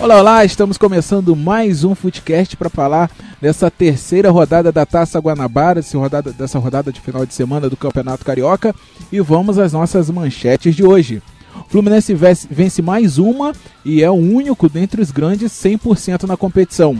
Olá, 0.00 0.18
olá, 0.18 0.44
estamos 0.46 0.78
começando 0.78 1.36
mais 1.36 1.84
um 1.84 1.94
Footcast 1.94 2.56
para 2.56 2.70
falar 2.70 3.10
dessa 3.38 3.70
terceira 3.70 4.30
rodada 4.30 4.72
da 4.72 4.86
Taça 4.86 5.18
Guanabara, 5.18 5.82
rodada, 5.92 6.32
dessa 6.32 6.58
rodada 6.58 6.90
de 6.90 6.98
final 6.98 7.26
de 7.26 7.34
semana 7.34 7.68
do 7.68 7.76
Campeonato 7.76 8.24
Carioca, 8.24 8.74
e 9.12 9.20
vamos 9.20 9.58
às 9.58 9.74
nossas 9.74 10.08
manchetes 10.08 10.74
de 10.74 10.82
hoje. 10.82 11.22
Fluminense 11.68 12.14
vence 12.14 12.80
mais 12.80 13.18
uma 13.18 13.52
e 13.84 14.02
é 14.02 14.10
o 14.10 14.14
único 14.14 14.70
dentre 14.70 15.02
os 15.02 15.10
grandes 15.10 15.52
100% 15.52 16.22
na 16.22 16.36
competição. 16.36 16.98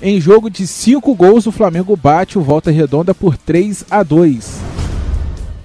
Em 0.00 0.20
jogo 0.20 0.48
de 0.48 0.68
5 0.68 1.12
gols, 1.16 1.48
o 1.48 1.52
Flamengo 1.52 1.96
bate 1.96 2.38
o 2.38 2.42
Volta 2.42 2.70
Redonda 2.70 3.12
por 3.12 3.36
3 3.36 3.86
a 3.90 4.04
2. 4.04 4.60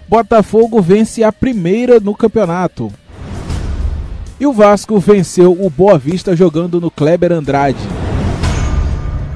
Botafogo 0.09 0.81
vence 0.81 1.23
a 1.23 1.31
primeira 1.31 1.99
no 1.99 2.15
campeonato. 2.15 2.91
E 4.39 4.45
o 4.45 4.53
Vasco 4.53 4.99
venceu 4.99 5.51
o 5.51 5.67
Boa 5.67 5.97
Vista 5.97 6.35
jogando 6.35 6.79
no 6.79 6.91
Kleber 6.91 7.31
Andrade. 7.31 7.79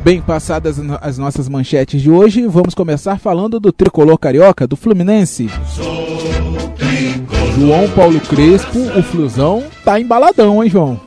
Bem, 0.03 0.21
passadas 0.21 0.77
as 1.01 1.17
nossas 1.17 1.49
manchetes 1.49 1.99
de 1.99 2.11
hoje, 2.11 2.45
vamos 2.45 2.75
começar 2.75 3.17
falando 3.17 3.59
do 3.59 3.71
tricolor 3.71 4.15
carioca, 4.19 4.67
do 4.67 4.75
Fluminense. 4.75 5.49
João 7.57 7.89
Paulo 7.95 8.19
Crespo, 8.19 8.77
o 8.95 9.01
Flusão, 9.01 9.63
tá 9.83 9.99
embaladão, 9.99 10.63
hein, 10.63 10.69
João? 10.69 11.01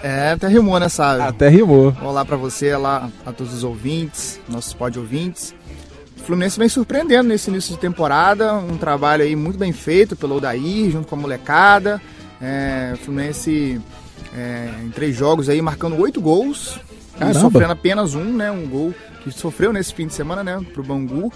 É, 0.00 0.30
até 0.30 0.46
rimou, 0.46 0.78
né, 0.78 0.88
sabe? 0.88 1.22
Até 1.22 1.48
rimou. 1.48 1.92
Olá 2.02 2.24
para 2.24 2.36
você, 2.36 2.72
olá 2.72 3.10
a 3.26 3.32
todos 3.32 3.52
os 3.52 3.64
ouvintes, 3.64 4.38
nossos 4.48 4.72
pod 4.74 4.96
ouvintes. 4.96 5.52
O 6.20 6.22
Fluminense 6.24 6.56
vem 6.56 6.68
surpreendendo 6.68 7.28
nesse 7.28 7.50
início 7.50 7.74
de 7.74 7.80
temporada, 7.80 8.54
um 8.54 8.76
trabalho 8.76 9.24
aí 9.24 9.34
muito 9.34 9.58
bem 9.58 9.72
feito 9.72 10.14
pelo 10.14 10.36
Odair, 10.36 10.92
junto 10.92 11.08
com 11.08 11.16
a 11.16 11.18
molecada. 11.18 12.00
É, 12.40 12.92
o 12.94 12.96
Fluminense 12.98 13.80
é, 14.36 14.68
em 14.84 14.90
três 14.90 15.14
jogos 15.16 15.48
aí 15.48 15.60
marcando 15.62 15.96
oito 15.98 16.20
gols 16.20 16.78
e 17.20 17.34
sofrendo 17.34 17.72
apenas 17.72 18.14
um, 18.14 18.24
né? 18.24 18.50
Um 18.50 18.66
gol 18.66 18.94
que 19.22 19.30
sofreu 19.30 19.72
nesse 19.72 19.94
fim 19.94 20.06
de 20.06 20.12
semana, 20.12 20.42
né? 20.42 20.60
Pro 20.72 20.82
Bangu. 20.82 21.32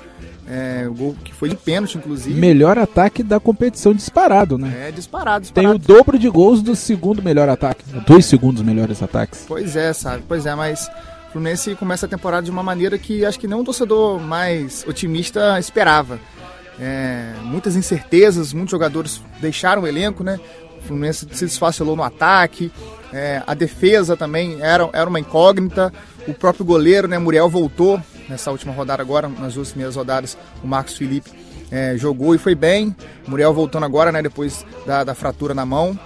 É, 0.51 0.87
o 0.89 0.95
gol 0.95 1.17
que 1.23 1.33
foi 1.35 1.51
de 1.51 1.57
pênalti, 1.57 1.97
inclusive. 1.97 2.39
Melhor 2.39 2.79
ataque 2.79 3.23
da 3.23 3.39
competição 3.39 3.93
disparado, 3.93 4.59
né? 4.59 4.89
É, 4.89 4.91
disparado, 4.91 5.43
disparado. 5.43 5.53
Tem 5.53 5.67
o 5.69 5.79
dobro 5.79 6.19
de 6.19 6.29
gols 6.29 6.63
do 6.63 6.75
segundo 6.75 7.23
melhor 7.23 7.49
ataque. 7.49 7.85
Dois 8.07 8.27
segundos 8.27 8.63
melhores 8.63 9.03
ataques. 9.03 9.45
Pois 9.47 9.77
é, 9.77 9.93
sabe? 9.93 10.25
Pois 10.27 10.47
é, 10.47 10.55
mas 10.55 10.91
o 11.29 11.33
Fluminense 11.33 11.75
começa 11.75 12.07
a 12.07 12.09
temporada 12.09 12.43
de 12.43 12.51
uma 12.51 12.63
maneira 12.63 12.99
que 12.99 13.25
acho 13.25 13.39
que 13.39 13.47
nenhum 13.47 13.63
torcedor 13.63 14.19
mais 14.19 14.85
otimista 14.89 15.59
esperava. 15.59 16.19
É, 16.81 17.33
muitas 17.43 17.77
incertezas, 17.77 18.53
muitos 18.53 18.71
jogadores 18.71 19.21
deixaram 19.41 19.83
o 19.83 19.87
elenco, 19.87 20.25
né? 20.25 20.41
O 20.81 20.87
Fluminense 20.87 21.27
se 21.33 21.45
desfacilou 21.45 21.97
no 21.97 22.03
ataque, 22.03 22.73
é, 23.13 23.43
a 23.47 23.55
defesa 23.55 24.17
também 24.17 24.59
era, 24.61 24.89
era 24.93 25.09
uma 25.09 25.21
incógnita. 25.21 25.93
O 26.27 26.35
próprio 26.35 26.65
goleiro, 26.65 27.09
né, 27.09 27.19
Muriel, 27.19 27.49
voltou 27.49 28.01
nessa 28.29 28.51
última 28.51 28.73
rodada 28.73 29.03
agora, 29.03 29.29
nas 29.29 29.55
duas 29.55 29.71
primeiras 29.71 29.97
rodadas, 29.97 30.37
o 30.63 30.67
Marcos 30.67 30.97
Felipe 30.97 31.31
é, 31.71 31.97
jogou 31.97 32.35
e 32.35 32.39
foi 32.39 32.55
bem. 32.55 32.95
Muriel 33.27 33.55
voltando 33.55 33.85
agora, 33.85 34.13
né, 34.13 34.23
depois 34.23 34.65
da, 34.87 35.05
da 35.05 35.15
fratura 35.15 35.55
na 35.55 35.65
mão. 35.65 35.99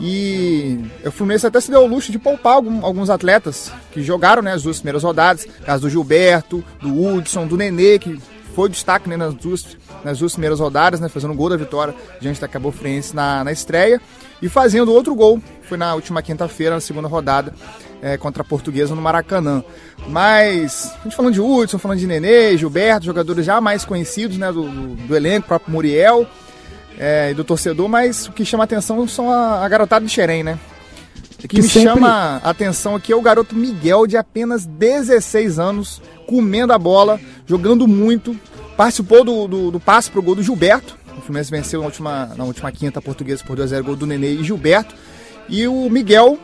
E 0.00 0.80
o 1.04 1.10
Fluminense 1.10 1.46
até 1.46 1.60
se 1.60 1.70
deu 1.70 1.82
o 1.82 1.86
luxo 1.86 2.10
de 2.10 2.18
poupar 2.18 2.54
algum, 2.54 2.84
alguns 2.84 3.08
atletas 3.08 3.70
que 3.92 4.02
jogaram 4.02 4.42
né, 4.42 4.52
as 4.52 4.62
duas 4.62 4.78
primeiras 4.78 5.02
rodadas. 5.02 5.46
Caso 5.64 5.82
do 5.82 5.90
Gilberto, 5.90 6.64
do 6.80 7.00
Hudson, 7.00 7.46
do 7.46 7.56
Nenê, 7.56 7.98
que 7.98 8.18
foi 8.54 8.68
destaque 8.68 9.08
né, 9.08 9.16
nas, 9.16 9.34
duas, 9.34 9.76
nas 10.04 10.18
duas 10.18 10.32
primeiras 10.32 10.60
rodadas, 10.60 11.00
né, 11.00 11.08
fazendo 11.08 11.32
o 11.32 11.36
gol 11.36 11.48
da 11.48 11.56
vitória 11.56 11.94
diante 12.20 12.40
da 12.40 12.48
Cabo 12.48 12.70
Friense 12.70 13.14
na, 13.14 13.44
na 13.44 13.52
estreia 13.52 14.00
e 14.40 14.48
fazendo 14.48 14.92
outro 14.92 15.14
gol. 15.14 15.40
Foi 15.62 15.78
na 15.78 15.94
última 15.94 16.22
quinta-feira, 16.22 16.74
na 16.74 16.80
segunda 16.80 17.08
rodada, 17.08 17.54
é, 18.02 18.16
contra 18.16 18.42
a 18.42 18.44
Portuguesa 18.44 18.94
no 18.94 19.00
Maracanã. 19.00 19.64
Mas, 20.08 20.94
a 21.00 21.04
gente 21.04 21.16
falando 21.16 21.34
de 21.34 21.40
Hudson, 21.40 21.78
falando 21.78 21.98
de 21.98 22.06
Nenê, 22.06 22.56
Gilberto, 22.56 23.06
jogadores 23.06 23.46
já 23.46 23.60
mais 23.60 23.84
conhecidos 23.84 24.36
né, 24.36 24.52
do, 24.52 24.68
do, 24.68 24.94
do 25.06 25.16
elenco, 25.16 25.46
próprio 25.46 25.72
Muriel 25.72 26.26
é, 26.98 27.30
e 27.30 27.34
do 27.34 27.44
torcedor, 27.44 27.88
mas 27.88 28.26
o 28.26 28.32
que 28.32 28.44
chama 28.44 28.64
atenção 28.64 29.06
são 29.08 29.30
a, 29.30 29.64
a 29.64 29.68
garotada 29.68 30.04
de 30.04 30.10
Xerém, 30.10 30.42
né? 30.42 30.58
O 31.44 31.48
que, 31.48 31.56
que 31.56 31.62
me 31.62 31.68
sempre... 31.68 31.94
chama 31.94 32.40
a 32.42 32.50
atenção 32.50 32.94
aqui 32.94 33.12
é 33.12 33.16
o 33.16 33.20
garoto 33.20 33.56
Miguel, 33.56 34.06
de 34.06 34.16
apenas 34.16 34.64
16 34.64 35.58
anos, 35.58 36.00
comendo 36.26 36.72
a 36.72 36.78
bola, 36.78 37.20
jogando 37.46 37.88
muito. 37.88 38.36
Participou 38.76 39.24
do, 39.24 39.48
do, 39.48 39.70
do 39.72 39.80
passe 39.80 40.10
pro 40.10 40.22
gol 40.22 40.36
do 40.36 40.42
Gilberto. 40.42 40.96
O 41.18 41.20
Fluminense 41.20 41.50
venceu 41.50 41.80
na 41.80 41.86
última, 41.86 42.26
na 42.36 42.44
última 42.44 42.70
quinta 42.70 43.02
portuguesa 43.02 43.42
por 43.44 43.56
2x0 43.56 43.82
gol 43.82 43.96
do 43.96 44.06
Nenê 44.06 44.34
e 44.34 44.44
Gilberto. 44.44 44.94
E 45.48 45.66
o 45.66 45.90
Miguel, 45.90 46.38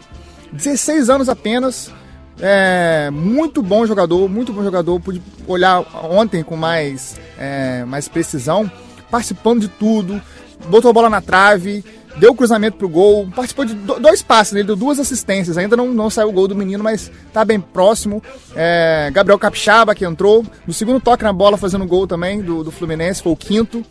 16 0.52 1.08
anos 1.08 1.28
apenas, 1.28 1.92
é, 2.40 3.08
muito 3.10 3.62
bom 3.62 3.86
jogador, 3.86 4.28
muito 4.28 4.52
bom 4.52 4.62
jogador. 4.62 5.00
Pude 5.00 5.22
olhar 5.46 5.80
ontem 6.04 6.42
com 6.42 6.56
mais, 6.56 7.16
é, 7.38 7.84
mais 7.84 8.08
precisão, 8.08 8.70
participando 9.10 9.60
de 9.60 9.68
tudo, 9.68 10.20
botou 10.68 10.90
a 10.90 10.92
bola 10.92 11.08
na 11.08 11.20
trave, 11.20 11.84
deu 12.18 12.32
o 12.32 12.34
cruzamento 12.34 12.76
pro 12.76 12.88
gol, 12.88 13.28
participou 13.34 13.64
de 13.64 13.74
dois 13.74 14.22
passes, 14.22 14.54
ele 14.54 14.64
deu 14.64 14.76
duas 14.76 14.98
assistências. 14.98 15.56
Ainda 15.56 15.76
não, 15.76 15.92
não 15.92 16.10
saiu 16.10 16.28
o 16.28 16.32
gol 16.32 16.48
do 16.48 16.54
menino, 16.54 16.82
mas 16.82 17.10
tá 17.32 17.44
bem 17.44 17.60
próximo. 17.60 18.22
É, 18.54 19.10
Gabriel 19.12 19.38
Capixaba, 19.38 19.94
que 19.94 20.04
entrou, 20.04 20.44
no 20.66 20.72
segundo 20.72 21.00
toque 21.00 21.24
na 21.24 21.32
bola, 21.32 21.56
fazendo 21.56 21.86
gol 21.86 22.06
também 22.06 22.40
do, 22.40 22.64
do 22.64 22.70
Fluminense, 22.70 23.22
foi 23.22 23.32
o 23.32 23.36
quinto. 23.36 23.84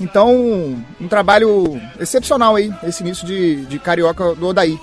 Então, 0.00 0.76
um 0.98 1.08
trabalho 1.08 1.78
excepcional 1.98 2.56
aí, 2.56 2.72
esse 2.84 3.02
início 3.02 3.26
de, 3.26 3.66
de 3.66 3.78
carioca 3.78 4.34
do 4.34 4.46
Odaí. 4.46 4.78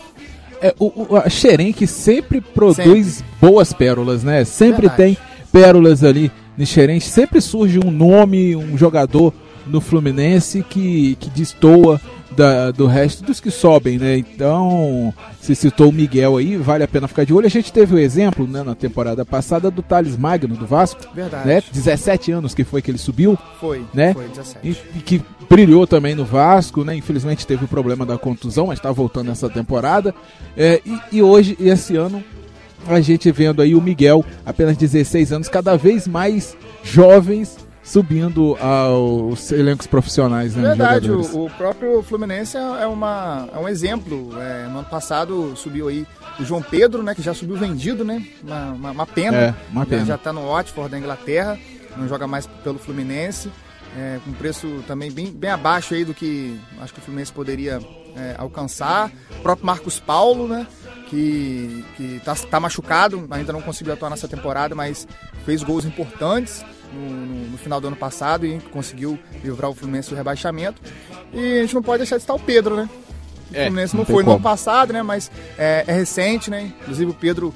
É, 0.62 0.74
o, 0.80 1.14
o, 1.14 1.18
a 1.18 1.30
Xerém 1.30 1.74
que 1.74 1.88
sempre 1.88 2.42
produz 2.42 3.08
sempre. 3.08 3.26
boas 3.42 3.74
pérolas, 3.74 4.24
né? 4.24 4.44
Sempre 4.44 4.88
Verdade. 4.88 4.98
tem 4.98 5.18
pérolas 5.52 6.04
ali 6.04 6.32
no 6.58 6.66
Xerém. 6.66 7.00
Sempre 7.00 7.42
surge 7.42 7.80
um 7.84 7.92
nome, 7.92 8.56
um 8.56 8.78
jogador 8.78 9.34
no 9.66 9.82
Fluminense 9.82 10.64
que, 10.68 11.16
que 11.20 11.30
destoa 11.30 12.00
da, 12.32 12.72
do 12.72 12.86
resto 12.86 13.24
dos 13.24 13.40
que 13.40 13.50
sobem, 13.50 13.98
né? 13.98 14.18
Então, 14.18 15.14
se 15.40 15.56
citou 15.56 15.90
o 15.90 15.94
Miguel 15.94 16.38
aí, 16.38 16.58
vale 16.58 16.84
a 16.84 16.88
pena 16.88 17.08
ficar 17.08 17.24
de 17.24 17.34
olho. 17.34 17.46
A 17.46 17.50
gente 17.50 17.72
teve 17.72 17.96
o 17.96 18.00
exemplo 18.00 18.48
né, 18.48 18.64
na 18.64 18.76
temporada 18.76 19.26
passada 19.26 19.72
do 19.72 19.82
Thales 19.82 20.18
Magno, 20.18 20.56
do 20.56 20.66
Vasco. 20.66 21.02
Verdade. 21.14 21.48
Né? 21.48 21.64
17 21.72 22.32
anos 22.32 22.54
que 22.54 22.64
foi 22.64 22.82
que 22.82 22.92
ele 22.92 22.98
subiu. 22.98 23.38
Foi, 23.60 23.86
né? 23.94 24.14
foi 24.14 24.28
17. 24.28 24.60
E, 24.64 24.98
e 24.98 25.02
que 25.02 25.22
brilhou 25.50 25.88
também 25.88 26.16
no 26.16 26.26
Vasco, 26.26 26.84
né? 26.84 26.96
Infelizmente 26.96 27.48
teve 27.48 27.66
o 27.66 27.68
problema 27.68 28.06
da 28.06 28.18
contusão, 28.18 28.68
mas 28.68 28.80
está 28.80 28.92
voltando 28.92 29.32
essa 29.32 29.50
temporada. 29.50 30.14
É, 30.56 30.82
e, 30.86 31.18
e 31.18 31.22
hoje, 31.24 31.58
esse 31.60 31.96
ano, 31.96 32.24
a 32.88 33.00
gente 33.02 33.32
vendo 33.32 33.62
aí 33.62 33.76
o 33.76 33.82
Miguel, 33.82 34.24
apenas 34.46 34.78
16 34.78 35.32
anos, 35.32 35.48
cada 35.48 35.76
vez 35.76 36.08
mais 36.08 36.56
jovens 36.84 37.67
subindo 37.88 38.58
aos 38.60 39.50
elencos 39.50 39.88
profissionais, 39.88 40.54
né? 40.56 40.70
Verdade, 40.70 41.10
o, 41.10 41.46
o, 41.46 41.50
próprio 41.50 42.04
Fluminense 42.04 42.58
é, 42.58 42.86
uma, 42.86 43.48
é 43.54 43.58
um 43.58 43.68
exemplo. 43.68 44.30
É, 44.42 44.68
no 44.68 44.80
ano 44.80 44.90
passado 44.90 45.56
subiu 45.56 45.88
aí 45.88 46.06
o 46.38 46.44
João 46.44 46.62
Pedro, 46.62 47.02
né? 47.02 47.16
Que 47.16 47.22
já 47.22 47.34
subiu 47.34 47.56
vendido, 47.56 48.04
né? 48.04 48.28
Uma, 48.44 48.72
uma, 48.72 48.92
uma 48.92 49.06
pena. 49.06 49.38
É, 49.38 49.56
uma 49.72 49.86
pena. 49.86 50.04
Já 50.04 50.16
está 50.16 50.34
no 50.34 50.50
Watford 50.50 50.92
da 50.92 51.00
Inglaterra, 51.00 51.58
não 51.96 52.10
joga 52.10 52.28
mais 52.28 52.46
pelo 52.46 52.78
Fluminense. 52.78 53.50
É, 53.98 54.20
com 54.24 54.34
preço 54.34 54.84
também 54.86 55.10
bem, 55.10 55.32
bem 55.32 55.50
abaixo 55.50 55.94
aí 55.94 56.04
do 56.04 56.14
que 56.14 56.60
acho 56.82 56.94
que 56.94 57.00
o 57.00 57.02
Fluminense 57.02 57.32
poderia 57.32 57.80
é, 58.18 58.36
alcançar. 58.38 59.10
O 59.40 59.42
próprio 59.42 59.66
Marcos 59.66 59.98
Paulo, 59.98 60.46
né? 60.46 60.68
Que, 61.10 61.86
que 61.96 62.22
tá, 62.26 62.36
tá 62.36 62.60
machucado, 62.60 63.26
ainda 63.32 63.54
não 63.54 63.62
conseguiu 63.62 63.94
atuar 63.94 64.10
nessa 64.10 64.28
temporada, 64.28 64.76
mas 64.76 65.08
fez 65.46 65.64
gols 65.64 65.86
importantes 65.86 66.66
no, 66.94 67.10
no, 67.10 67.48
no, 67.50 67.58
final 67.58 67.80
do 67.80 67.88
ano 67.88 67.96
passado 67.96 68.46
e 68.46 68.60
conseguiu 68.72 69.20
livrar 69.44 69.70
o 69.70 69.74
Fluminense 69.74 70.10
do 70.10 70.16
rebaixamento. 70.16 70.82
E 71.34 71.60
a 71.60 71.62
gente 71.62 71.76
não 71.76 71.82
pode 71.82 72.00
deixar 72.00 72.18
de 72.18 72.24
estar 72.24 72.34
o 72.34 72.40
Pedro, 72.40 72.76
né? 72.76 72.90
O 73.52 73.56
é, 73.56 73.66
Fluminense 73.66 73.96
não, 73.96 74.04
não 74.04 74.06
foi 74.06 74.24
no 74.24 74.32
ano 74.32 74.42
passado, 74.42 74.94
né? 74.94 75.02
Mas 75.04 75.32
é, 75.58 75.84
é, 75.88 75.94
recente, 75.94 76.50
né? 76.50 76.74
Inclusive 76.82 77.12
o 77.12 77.14
Pedro 77.14 77.54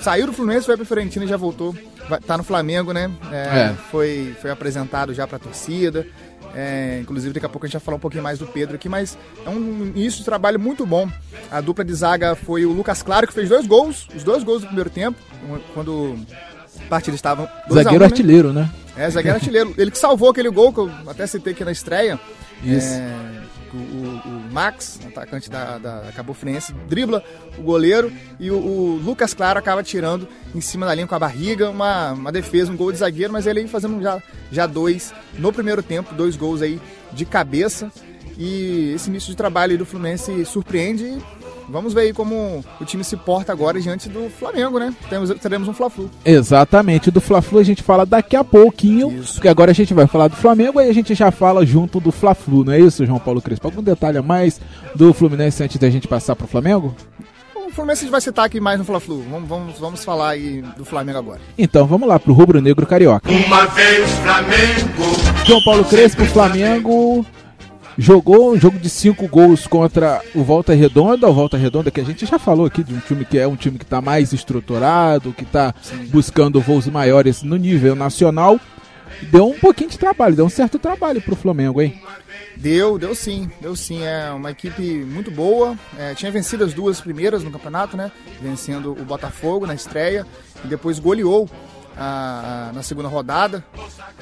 saiu 0.00 0.26
do 0.26 0.32
Fluminense, 0.32 0.66
foi 0.66 0.76
para 0.76 0.84
Fiorentina 0.84 1.24
e 1.24 1.28
já 1.28 1.36
voltou. 1.36 1.74
Vai, 2.08 2.20
tá 2.20 2.36
no 2.36 2.44
Flamengo, 2.44 2.92
né? 2.92 3.10
É, 3.32 3.36
é. 3.36 3.74
Foi, 3.90 4.34
foi 4.40 4.50
apresentado 4.50 5.12
já 5.12 5.26
para 5.26 5.36
a 5.36 5.40
torcida. 5.40 6.06
É, 6.54 7.00
inclusive, 7.02 7.34
daqui 7.34 7.44
a 7.44 7.48
pouco 7.50 7.66
a 7.66 7.68
gente 7.68 7.74
vai 7.74 7.82
falar 7.82 7.98
um 7.98 8.00
pouquinho 8.00 8.22
mais 8.22 8.38
do 8.38 8.46
Pedro 8.46 8.76
aqui, 8.76 8.88
mas 8.88 9.18
é 9.44 9.50
um 9.50 9.84
início 9.94 10.20
de 10.20 10.24
trabalho 10.24 10.58
muito 10.58 10.86
bom. 10.86 11.06
A 11.50 11.60
dupla 11.60 11.84
de 11.84 11.92
zaga 11.92 12.34
foi 12.34 12.64
o 12.64 12.72
Lucas 12.72 13.02
Claro, 13.02 13.26
que 13.26 13.32
fez 13.34 13.50
dois 13.50 13.66
gols, 13.66 14.08
os 14.14 14.24
dois 14.24 14.42
gols 14.42 14.62
do 14.62 14.68
primeiro 14.68 14.88
tempo, 14.88 15.18
quando 15.74 16.18
partida 16.86 17.14
estavam. 17.14 17.48
Zagueiro 17.70 17.96
um, 17.96 18.00
né? 18.00 18.04
artilheiro, 18.04 18.52
né? 18.52 18.70
É, 18.96 19.10
zagueiro 19.10 19.36
artilheiro. 19.36 19.74
Ele 19.76 19.90
que 19.90 19.98
salvou 19.98 20.30
aquele 20.30 20.48
gol 20.50 20.72
que 20.72 20.80
eu 20.80 20.90
até 21.06 21.26
citei 21.26 21.52
aqui 21.52 21.64
na 21.64 21.72
estreia. 21.72 22.18
Isso. 22.64 22.94
É, 22.94 23.36
o, 23.72 23.76
o, 23.76 24.20
o, 24.24 24.52
Max, 24.52 24.98
atacante 25.06 25.50
da, 25.50 25.78
da 25.78 26.12
Cabo 26.14 26.32
Friense, 26.32 26.72
dribla 26.88 27.22
o 27.58 27.62
goleiro 27.62 28.10
e 28.40 28.50
o, 28.50 28.56
o, 28.56 29.00
Lucas 29.04 29.34
Claro 29.34 29.58
acaba 29.58 29.82
tirando 29.82 30.26
em 30.54 30.60
cima 30.60 30.86
da 30.86 30.94
linha 30.94 31.06
com 31.06 31.14
a 31.14 31.18
barriga, 31.18 31.68
uma, 31.68 32.12
uma 32.12 32.32
defesa, 32.32 32.72
um 32.72 32.76
gol 32.76 32.90
de 32.90 32.98
zagueiro, 32.98 33.32
mas 33.32 33.46
ele 33.46 33.60
aí 33.60 33.68
fazendo 33.68 34.00
já, 34.00 34.22
já 34.50 34.66
dois 34.66 35.12
no 35.38 35.52
primeiro 35.52 35.82
tempo, 35.82 36.14
dois 36.14 36.36
gols 36.36 36.62
aí 36.62 36.80
de 37.12 37.24
cabeça. 37.24 37.90
E 38.38 38.92
esse 38.94 39.08
início 39.08 39.30
de 39.30 39.36
trabalho 39.36 39.78
do 39.78 39.86
Fluminense 39.86 40.44
surpreende 40.44 41.16
vamos 41.68 41.92
ver 41.92 42.00
aí 42.02 42.12
como 42.12 42.64
o 42.80 42.84
time 42.84 43.04
se 43.04 43.16
porta 43.16 43.52
agora 43.52 43.80
diante 43.80 44.08
do 44.08 44.28
Flamengo, 44.30 44.78
né? 44.78 44.94
Temos, 45.08 45.30
teremos 45.40 45.68
um 45.68 45.72
Fla-Flu. 45.72 46.10
Exatamente, 46.24 47.10
do 47.10 47.20
Fla-Flu 47.20 47.58
a 47.58 47.62
gente 47.62 47.82
fala 47.82 48.06
daqui 48.06 48.36
a 48.36 48.44
pouquinho, 48.44 49.12
isso. 49.12 49.34
porque 49.34 49.48
agora 49.48 49.70
a 49.70 49.74
gente 49.74 49.94
vai 49.94 50.06
falar 50.06 50.28
do 50.28 50.36
Flamengo 50.36 50.80
e 50.80 50.88
a 50.88 50.94
gente 50.94 51.14
já 51.14 51.30
fala 51.30 51.64
junto 51.64 52.00
do 52.00 52.12
Fla-Flu, 52.12 52.64
não 52.64 52.72
é 52.72 52.80
isso, 52.80 53.04
João 53.06 53.18
Paulo 53.18 53.42
Crespo? 53.42 53.66
Algum 53.66 53.82
detalhe 53.82 54.18
a 54.18 54.22
mais 54.22 54.60
do 54.94 55.12
Fluminense 55.12 55.62
antes 55.62 55.76
da 55.76 55.90
gente 55.90 56.08
passar 56.08 56.36
pro 56.36 56.46
Flamengo? 56.46 56.94
O 57.54 57.70
Fluminense 57.70 58.00
a 58.00 58.04
gente 58.04 58.12
vai 58.12 58.20
citar 58.20 58.44
aqui 58.46 58.60
mais 58.60 58.78
no 58.78 58.84
Fla-Flu. 58.84 59.24
Vamos, 59.30 59.48
vamos, 59.48 59.78
vamos 59.78 60.04
falar 60.04 60.30
aí 60.30 60.62
do 60.76 60.84
Flamengo 60.84 61.18
agora. 61.18 61.40
Então 61.58 61.86
vamos 61.86 62.08
lá 62.08 62.18
pro 62.18 62.32
Rubro 62.32 62.60
Negro 62.60 62.86
Carioca. 62.86 63.30
Uma 63.30 63.66
vez 63.66 64.08
Flamengo. 64.22 65.44
João 65.44 65.62
Paulo 65.62 65.84
Crespo, 65.84 66.24
Flamengo 66.26 67.26
jogou 67.98 68.52
um 68.52 68.58
jogo 68.58 68.78
de 68.78 68.90
cinco 68.90 69.26
gols 69.28 69.66
contra 69.66 70.22
o 70.34 70.42
Volta 70.42 70.74
Redonda, 70.74 71.28
o 71.28 71.32
Volta 71.32 71.56
Redonda 71.56 71.90
que 71.90 72.00
a 72.00 72.04
gente 72.04 72.26
já 72.26 72.38
falou 72.38 72.66
aqui 72.66 72.82
de 72.82 72.94
um 72.94 73.00
time 73.00 73.24
que 73.24 73.38
é 73.38 73.46
um 73.46 73.56
time 73.56 73.78
que 73.78 73.84
está 73.84 74.00
mais 74.00 74.32
estruturado, 74.32 75.32
que 75.32 75.44
está 75.44 75.74
buscando 76.08 76.60
voos 76.60 76.86
maiores 76.86 77.42
no 77.42 77.56
nível 77.56 77.94
nacional. 77.94 78.60
Deu 79.22 79.48
um 79.48 79.58
pouquinho 79.58 79.88
de 79.88 79.98
trabalho, 79.98 80.36
deu 80.36 80.44
um 80.44 80.50
certo 80.50 80.78
trabalho 80.78 81.22
para 81.22 81.32
o 81.32 81.36
Flamengo, 81.36 81.80
hein? 81.80 82.00
Deu, 82.56 82.98
deu 82.98 83.14
sim, 83.14 83.50
deu 83.60 83.74
sim. 83.76 84.02
É 84.02 84.30
uma 84.30 84.50
equipe 84.50 84.82
muito 84.82 85.30
boa. 85.30 85.76
É, 85.98 86.14
tinha 86.14 86.30
vencido 86.30 86.64
as 86.64 86.74
duas 86.74 87.00
primeiras 87.00 87.42
no 87.42 87.50
campeonato, 87.50 87.96
né? 87.96 88.10
Vencendo 88.42 88.92
o 88.92 89.04
Botafogo 89.04 89.66
na 89.66 89.74
estreia 89.74 90.26
e 90.64 90.68
depois 90.68 90.98
goleou 90.98 91.48
a, 91.96 92.68
a, 92.68 92.72
na 92.72 92.82
segunda 92.82 93.08
rodada 93.08 93.64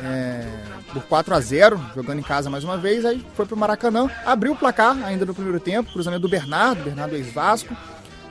é, 0.03 0.47
por 0.93 1.03
4 1.05 1.35
a 1.35 1.41
0 1.41 1.81
jogando 1.95 2.19
em 2.19 2.23
casa 2.23 2.49
mais 2.49 2.65
uma 2.65 2.77
vez. 2.77 3.05
Aí 3.05 3.25
foi 3.35 3.47
pro 3.47 3.57
Maracanã, 3.57 4.09
abriu 4.25 4.53
o 4.53 4.57
placar 4.57 4.97
ainda 5.05 5.25
no 5.25 5.35
primeiro 5.35 5.61
tempo, 5.61 5.93
cruzamento 5.93 6.23
do 6.23 6.29
Bernardo, 6.29 6.85
Bernardo 6.85 7.15
ex-Vasco, 7.15 7.77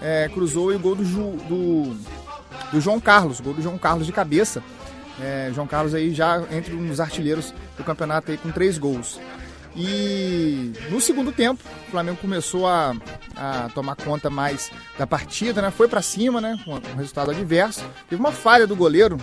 é, 0.01 0.29
cruzou 0.29 0.71
e 0.71 0.75
o 0.75 0.79
gol 0.79 0.95
do, 0.95 1.05
Ju, 1.05 1.37
do, 1.47 1.95
do, 2.71 2.81
João 2.81 2.99
Carlos, 2.99 3.39
gol 3.39 3.53
do 3.53 3.61
João 3.61 3.77
Carlos 3.77 4.05
de 4.05 4.13
cabeça. 4.13 4.63
É, 5.21 5.51
João 5.53 5.67
Carlos 5.67 5.93
aí 5.93 6.13
já 6.13 6.41
entre 6.51 6.73
os 6.73 6.99
artilheiros 6.99 7.53
do 7.77 7.83
campeonato 7.83 8.31
aí 8.31 8.37
com 8.37 8.51
três 8.51 8.77
gols. 8.77 9.19
E 9.75 10.71
no 10.89 11.01
segundo 11.01 11.31
tempo, 11.31 11.63
o 11.87 11.91
Flamengo 11.91 12.17
começou 12.21 12.67
a, 12.67 12.95
a 13.35 13.69
tomar 13.73 13.95
conta 13.95 14.29
mais 14.29 14.71
da 14.97 15.07
partida, 15.07 15.61
né? 15.61 15.71
Foi 15.71 15.87
para 15.87 16.01
cima, 16.01 16.39
né? 16.39 16.57
Com 16.63 16.75
um 16.75 16.95
resultado 16.97 17.31
adverso. 17.31 17.83
Teve 18.07 18.19
uma 18.19 18.31
falha 18.31 18.67
do 18.67 18.75
goleiro. 18.75 19.17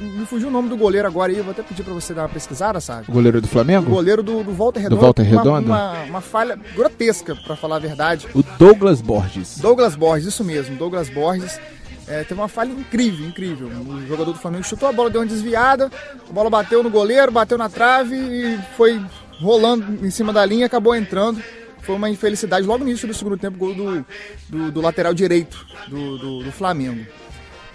Me 0.00 0.26
fugiu 0.26 0.48
o 0.48 0.50
nome 0.50 0.68
do 0.68 0.76
goleiro 0.76 1.08
agora 1.08 1.32
aí, 1.32 1.40
vou 1.40 1.52
até 1.52 1.62
pedir 1.62 1.82
para 1.82 1.94
você 1.94 2.12
dar 2.12 2.22
uma 2.22 2.28
pesquisada, 2.28 2.80
sabe? 2.80 3.06
O 3.08 3.12
goleiro 3.12 3.40
do 3.40 3.48
Flamengo? 3.48 3.86
O 3.90 3.94
goleiro 3.94 4.22
do, 4.22 4.42
do 4.42 4.52
Volta 4.52 4.78
Redonda. 4.78 4.96
Do 4.96 5.00
Volta 5.00 5.22
Redonda? 5.22 5.60
Uma, 5.60 5.92
uma, 5.92 6.02
uma 6.04 6.20
falha 6.20 6.58
grotesca, 6.74 7.34
para 7.34 7.56
falar 7.56 7.76
a 7.76 7.78
verdade. 7.78 8.26
O 8.34 8.42
Douglas 8.58 9.00
Borges. 9.00 9.58
Douglas 9.58 9.94
Borges, 9.94 10.28
isso 10.28 10.44
mesmo, 10.44 10.76
Douglas 10.76 11.08
Borges. 11.08 11.58
É, 12.06 12.22
teve 12.22 12.38
uma 12.38 12.48
falha 12.48 12.70
incrível, 12.70 13.26
incrível. 13.26 13.68
O 13.68 14.06
jogador 14.06 14.32
do 14.32 14.38
Flamengo 14.38 14.64
chutou 14.64 14.88
a 14.88 14.92
bola, 14.92 15.08
deu 15.08 15.22
uma 15.22 15.26
desviada, 15.26 15.90
a 16.28 16.32
bola 16.32 16.50
bateu 16.50 16.82
no 16.82 16.90
goleiro, 16.90 17.32
bateu 17.32 17.56
na 17.56 17.68
trave 17.68 18.14
e 18.14 18.58
foi 18.76 19.00
rolando 19.40 20.04
em 20.04 20.10
cima 20.10 20.32
da 20.32 20.44
linha, 20.44 20.66
acabou 20.66 20.94
entrando. 20.94 21.42
Foi 21.82 21.96
uma 21.96 22.08
infelicidade 22.08 22.66
logo 22.66 22.82
no 22.82 22.90
início 22.90 23.06
do 23.06 23.12
segundo 23.12 23.36
tempo, 23.36 23.58
gol 23.58 23.74
do, 23.74 24.06
do, 24.48 24.72
do 24.72 24.80
lateral 24.80 25.12
direito 25.12 25.66
do, 25.88 26.18
do, 26.18 26.44
do, 26.44 26.52
Flamengo. 26.52 27.06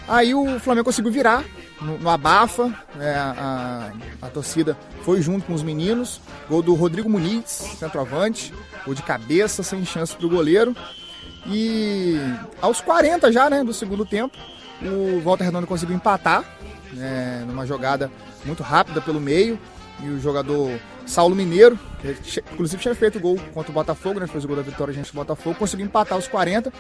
Aí 0.08 0.34
o 0.34 0.60
Flamengo 0.60 0.86
conseguiu 0.86 1.12
virar 1.12 1.46
no, 1.80 2.00
no 2.00 2.10
abafa, 2.10 2.74
é, 3.00 3.14
a, 3.14 3.92
a, 4.20 4.28
torcida 4.28 4.76
foi 5.04 5.22
junto 5.22 5.46
com 5.46 5.54
os 5.54 5.62
meninos. 5.62 6.20
Gol 6.50 6.64
do 6.64 6.74
Rodrigo 6.74 7.08
Muniz, 7.08 7.46
centroavante, 7.78 8.52
gol 8.84 8.96
de 8.96 9.04
cabeça, 9.04 9.62
sem 9.62 9.86
chance 9.86 10.16
para 10.16 10.26
o 10.26 10.30
goleiro. 10.30 10.76
E 11.46 12.18
aos 12.60 12.82
40 12.82 13.32
já, 13.32 13.48
né, 13.48 13.64
do 13.64 13.74
segundo 13.74 14.06
tempo, 14.06 14.36
o 14.82 15.22
Walter 15.22 15.46
Redondo 15.46 15.68
conseguiu 15.68 15.96
empatar, 15.96 16.44
é, 16.98 17.44
numa 17.46 17.66
jogada 17.66 18.12
muito 18.44 18.64
rápida 18.64 19.02
pelo 19.02 19.20
meio. 19.20 19.60
E 20.02 20.10
o 20.10 20.20
jogador 20.20 20.80
Saulo 21.06 21.36
Mineiro, 21.36 21.78
que 22.02 22.40
inclusive 22.54 22.82
tinha 22.82 22.96
feito 22.96 23.20
gol 23.20 23.38
contra 23.54 23.72
o 23.72 23.74
Botafogo, 23.74 24.20
né? 24.20 24.28
Fez 24.28 24.46
o 24.46 24.48
gol 24.48 24.56
da 24.56 24.62
vitória 24.62 24.94
gente 24.94 25.12
do 25.12 25.16
Botafogo, 25.16 25.56
conseguiu 25.58 25.86
empatar 25.86 26.18
os 26.18 26.28
40. 26.28 26.72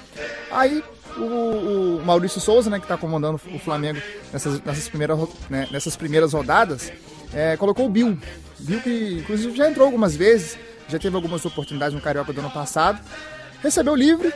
Aí 0.51 0.83
o, 1.17 1.97
o 1.97 2.05
Maurício 2.05 2.39
Souza, 2.39 2.69
né, 2.69 2.77
que 2.77 2.85
está 2.85 2.97
comandando 2.97 3.39
o 3.53 3.59
Flamengo 3.59 3.99
nessas, 4.31 4.61
nessas, 4.61 4.87
primeiras, 4.87 5.19
né, 5.49 5.67
nessas 5.71 5.95
primeiras 5.95 6.33
rodadas, 6.33 6.91
é, 7.33 7.57
colocou 7.57 7.85
o 7.85 7.89
Bill. 7.89 8.17
Bill 8.59 8.81
que 8.81 9.19
inclusive 9.19 9.55
já 9.55 9.69
entrou 9.69 9.85
algumas 9.85 10.15
vezes, 10.15 10.57
já 10.87 10.99
teve 10.99 11.15
algumas 11.15 11.43
oportunidades 11.45 11.93
no 11.93 12.01
Carioca 12.01 12.31
do 12.31 12.39
ano 12.39 12.51
passado. 12.51 12.99
Recebeu 13.61 13.95
livre, 13.95 14.31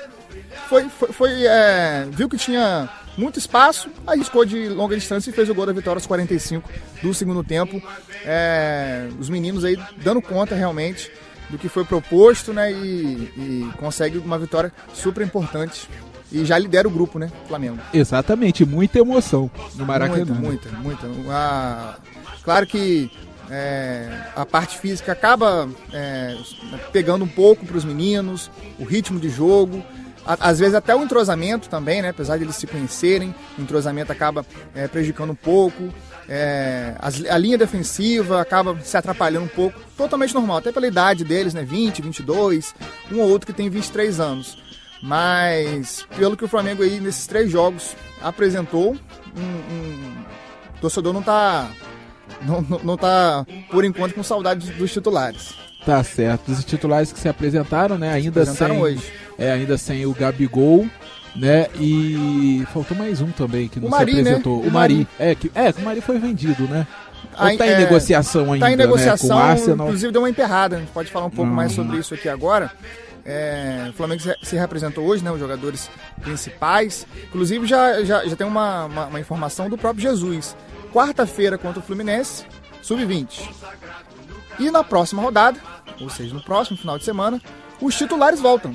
foi, 0.68 0.90
foi, 0.90 1.12
foi 1.12 1.46
é, 1.46 2.08
viu 2.12 2.28
que 2.28 2.38
tinha 2.38 2.90
muito 3.18 3.40
espaço, 3.40 3.90
arriscou 4.06 4.46
de 4.46 4.70
longa 4.70 4.96
distância 4.96 5.30
e 5.30 5.34
fez 5.34 5.50
o 5.50 5.56
gol 5.56 5.66
da 5.66 5.74
vitória 5.74 5.98
aos 5.98 6.08
45 6.08 6.70
do 7.02 7.14
segundo 7.14 7.44
tempo. 7.44 7.82
É, 8.26 9.08
os 9.20 9.30
meninos 9.30 9.64
aí 9.64 9.78
dando 9.98 10.22
conta 10.22 10.56
realmente 10.56 11.12
do 11.50 11.58
que 11.58 11.70
foi 11.70 11.84
proposto, 11.84 12.54
né? 12.54 12.72
E, 12.72 13.32
e 13.38 13.70
consegue 13.78 14.18
uma 14.18 14.38
vitória 14.38 14.72
super 14.94 15.24
importante. 15.24 15.88
E 16.32 16.44
já 16.44 16.58
lidera 16.58 16.88
o 16.88 16.92
grupo, 16.92 17.20
né? 17.20 17.32
Flamengo. 17.48 17.78
Exatamente, 17.94 18.66
muita 18.66 18.98
emoção 18.98 19.52
no 19.76 19.86
Maracanã. 19.86 20.34
Muita, 20.34 20.70
muita, 20.72 21.08
muita. 21.08 21.32
Ah, 21.32 21.98
claro 22.44 22.66
que 22.66 23.12
é, 23.52 24.10
a 24.36 24.44
parte 24.44 24.80
física 24.80 25.12
acaba 25.12 25.70
é, 25.92 26.36
pegando 26.92 27.24
um 27.24 27.28
pouco 27.28 27.66
para 27.68 27.78
os 27.78 27.86
meninos, 27.86 28.50
o 28.80 28.84
ritmo 28.84 29.20
de 29.20 29.30
jogo 29.30 29.84
às 30.26 30.60
vezes 30.60 30.74
até 30.74 30.96
o 30.96 31.04
entrosamento 31.04 31.70
também, 31.70 32.02
né? 32.02 32.10
Apesar 32.10 32.38
de 32.38 32.44
eles 32.44 32.56
se 32.56 32.68
conhecerem, 32.68 33.34
o 33.58 33.62
entrosamento 33.62 34.12
acaba 34.12 34.46
é, 34.74 34.88
prejudicando 34.88 35.32
um 35.32 35.36
pouco. 35.36 35.94
É, 36.28 36.96
a, 37.00 37.38
linha 37.38 37.58
defensiva 37.58 38.40
acaba 38.40 38.80
se 38.82 38.96
atrapalhando 38.96 39.46
um 39.46 39.50
pouco. 39.50 39.80
Totalmente 39.98 40.34
normal, 40.34 40.58
até 40.58 40.72
pela 40.72 40.88
idade 40.88 41.24
deles, 41.24 41.54
né? 41.54 41.64
20, 41.64 42.02
22, 42.02 42.74
um 43.12 43.20
ou 43.20 43.30
outro 43.30 43.48
que 43.48 43.54
tem 43.54 43.70
23 43.70 44.20
anos. 44.20 44.58
Mas, 45.02 46.08
pelo 46.16 46.38
que 46.38 46.46
o 46.46 46.48
Flamengo 46.48 46.82
aí 46.82 47.02
nesses 47.02 47.28
três 47.28 47.52
jogos 47.52 47.94
apresentou, 48.22 48.96
um, 49.36 49.42
um, 49.42 50.24
o 50.78 50.80
torcedor 50.80 51.12
não 51.12 51.22
tá, 51.22 51.70
não, 52.42 52.62
não 52.62 52.96
tá, 52.96 53.46
por 53.70 53.84
enquanto, 53.84 54.14
com 54.16 54.24
saudade 54.24 54.72
dos 54.72 54.94
titulares. 54.94 55.54
Tá 55.86 56.04
certo. 56.04 56.52
Os 56.52 56.64
titulares 56.64 57.12
que 57.12 57.20
se 57.20 57.28
apresentaram, 57.28 57.98
né? 57.98 58.14
Ainda 58.14 58.46
sem. 58.46 58.80
Hoje. 58.80 59.12
É, 59.38 59.52
ainda 59.52 59.78
sem 59.78 60.06
o 60.06 60.14
Gabigol, 60.14 60.88
né? 61.36 61.68
E 61.80 62.64
faltou 62.74 62.96
mais 62.96 63.22
um 63.22 63.32
também 63.32 63.68
que 63.68 63.80
não 63.80 63.90
se 63.90 63.96
né? 63.96 64.02
apresentou. 64.02 64.62
Né? 64.62 64.68
O, 64.68 64.72
Mari. 64.72 64.94
Mari. 64.96 65.08
É, 65.20 65.36
que, 65.36 65.52
é, 65.54 65.70
o 65.72 65.82
Mari 65.82 66.02
foi 66.02 66.20
vendido, 66.20 66.64
né? 66.68 66.88
Ou 67.34 67.58
tá 67.58 67.68
em 67.68 67.72
é, 67.72 67.78
negociação 67.80 68.54
ainda, 68.54 68.66
Tá 68.66 68.72
em 68.72 68.76
negociação, 68.76 69.30
né? 69.30 69.36
com 69.36 69.40
o 69.40 69.52
Arsenal. 69.52 69.88
inclusive 69.88 70.12
deu 70.12 70.22
uma 70.22 70.30
emperrada. 70.30 70.76
A 70.76 70.80
gente 70.80 70.92
pode 70.92 71.12
falar 71.12 71.26
um 71.26 71.32
pouco 71.32 71.52
mais 71.52 71.72
sobre 71.72 71.98
isso 71.98 72.14
aqui 72.14 72.30
agora. 72.30 72.72
É, 73.26 73.88
o 73.90 73.94
Flamengo 73.94 74.22
se 74.44 74.56
representou 74.56 75.06
hoje, 75.06 75.24
né? 75.24 75.32
Os 75.32 75.40
jogadores 75.40 75.90
principais. 76.22 77.08
Inclusive 77.24 77.66
já, 77.66 78.04
já, 78.04 78.26
já 78.26 78.36
tem 78.36 78.46
uma, 78.46 78.86
uma, 78.86 79.06
uma 79.08 79.20
informação 79.20 79.70
do 79.70 79.78
próprio 79.78 80.02
Jesus. 80.04 80.56
Quarta-feira 80.94 81.58
contra 81.58 81.80
o 81.80 81.84
Fluminense, 81.84 82.46
sub-20. 82.82 83.50
E 84.60 84.70
na 84.70 84.84
próxima 84.84 85.22
rodada, 85.22 85.60
ou 86.00 86.10
seja, 86.10 86.34
no 86.34 86.42
próximo 86.42 86.78
final 86.78 86.98
de 86.98 87.06
semana, 87.06 87.42
os 87.82 87.96
titulares 87.96 88.40
voltam. 88.40 88.74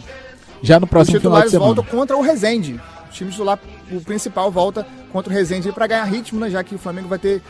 Já 0.62 0.78
no 0.80 0.86
próximo 0.86 1.20
final 1.20 1.42
de 1.42 1.50
semana. 1.50 1.70
Os 1.70 1.76
titulares 1.76 1.76
voltam 1.76 1.98
contra 1.98 2.16
o 2.16 2.20
Resende. 2.20 2.80
O 3.08 3.10
time 3.10 3.30
titular, 3.30 3.58
o 3.90 4.00
principal, 4.00 4.50
volta 4.50 4.86
contra 5.10 5.32
o 5.32 5.34
Resende 5.34 5.72
para 5.72 5.86
ganhar 5.86 6.04
ritmo, 6.04 6.40
né? 6.40 6.50
Já 6.50 6.62
que 6.62 6.74
o 6.74 6.78
Flamengo 6.78 7.08
vai 7.08 7.18
ter 7.18 7.42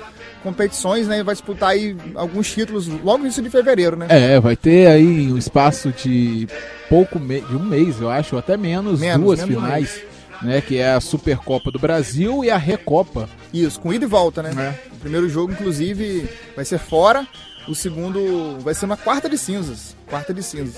competições, 0.42 1.08
né? 1.08 1.22
Vai 1.22 1.34
disputar 1.34 1.70
aí 1.70 1.96
alguns 2.14 2.52
títulos 2.52 2.86
logo 2.86 3.18
no 3.18 3.24
início 3.24 3.42
de 3.42 3.50
fevereiro, 3.50 3.96
né? 3.96 4.06
É, 4.08 4.38
vai 4.38 4.56
ter 4.56 4.86
aí 4.86 5.32
um 5.32 5.36
espaço 5.36 5.90
de 5.90 6.46
pouco 6.88 7.18
me... 7.18 7.40
de 7.40 7.56
um 7.56 7.64
mês, 7.64 8.00
eu 8.00 8.08
acho, 8.08 8.36
ou 8.36 8.38
até 8.38 8.56
menos, 8.56 9.00
menos 9.00 9.24
duas 9.24 9.40
menos 9.40 9.54
finais. 9.54 10.02
Um 10.42 10.46
né, 10.46 10.60
que 10.60 10.78
é 10.78 10.92
a 10.92 11.00
Supercopa 11.00 11.72
do 11.72 11.80
Brasil 11.80 12.44
e 12.44 12.50
a 12.50 12.56
Recopa. 12.56 13.28
Isso, 13.52 13.80
com 13.80 13.92
ida 13.92 14.04
e 14.04 14.08
volta, 14.08 14.40
né? 14.40 14.52
É. 14.56 14.94
O 14.94 14.98
primeiro 14.98 15.28
jogo, 15.28 15.52
inclusive, 15.52 16.28
vai 16.54 16.64
ser 16.64 16.78
fora 16.78 17.26
o 17.68 17.74
segundo 17.74 18.58
vai 18.60 18.74
ser 18.74 18.86
uma 18.86 18.96
quarta 18.96 19.28
de 19.28 19.36
cinzas. 19.36 19.94
Quarta 20.08 20.32
de 20.32 20.42
cinzas. 20.42 20.76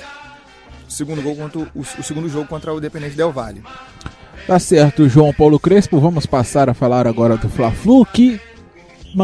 O 0.89 0.93
segundo, 0.93 1.23
gol 1.23 1.37
contra 1.37 1.61
o, 1.61 1.69
o 1.75 2.03
segundo 2.03 2.29
jogo 2.29 2.47
contra 2.47 2.75
o 2.75 2.79
Independente 2.79 3.17
Del 3.17 3.33
Valle. 3.33 3.63
Tá 4.47 4.59
certo, 4.59 5.09
João 5.09 5.33
Paulo 5.33 5.59
Crespo. 5.59 6.01
Vamos 6.01 6.27
passar 6.27 6.69
a 6.69 6.75
falar 6.75 7.07
agora 7.07 7.37
do 7.37 7.49
Fla-Flu, 7.49 8.05
que 8.07 8.41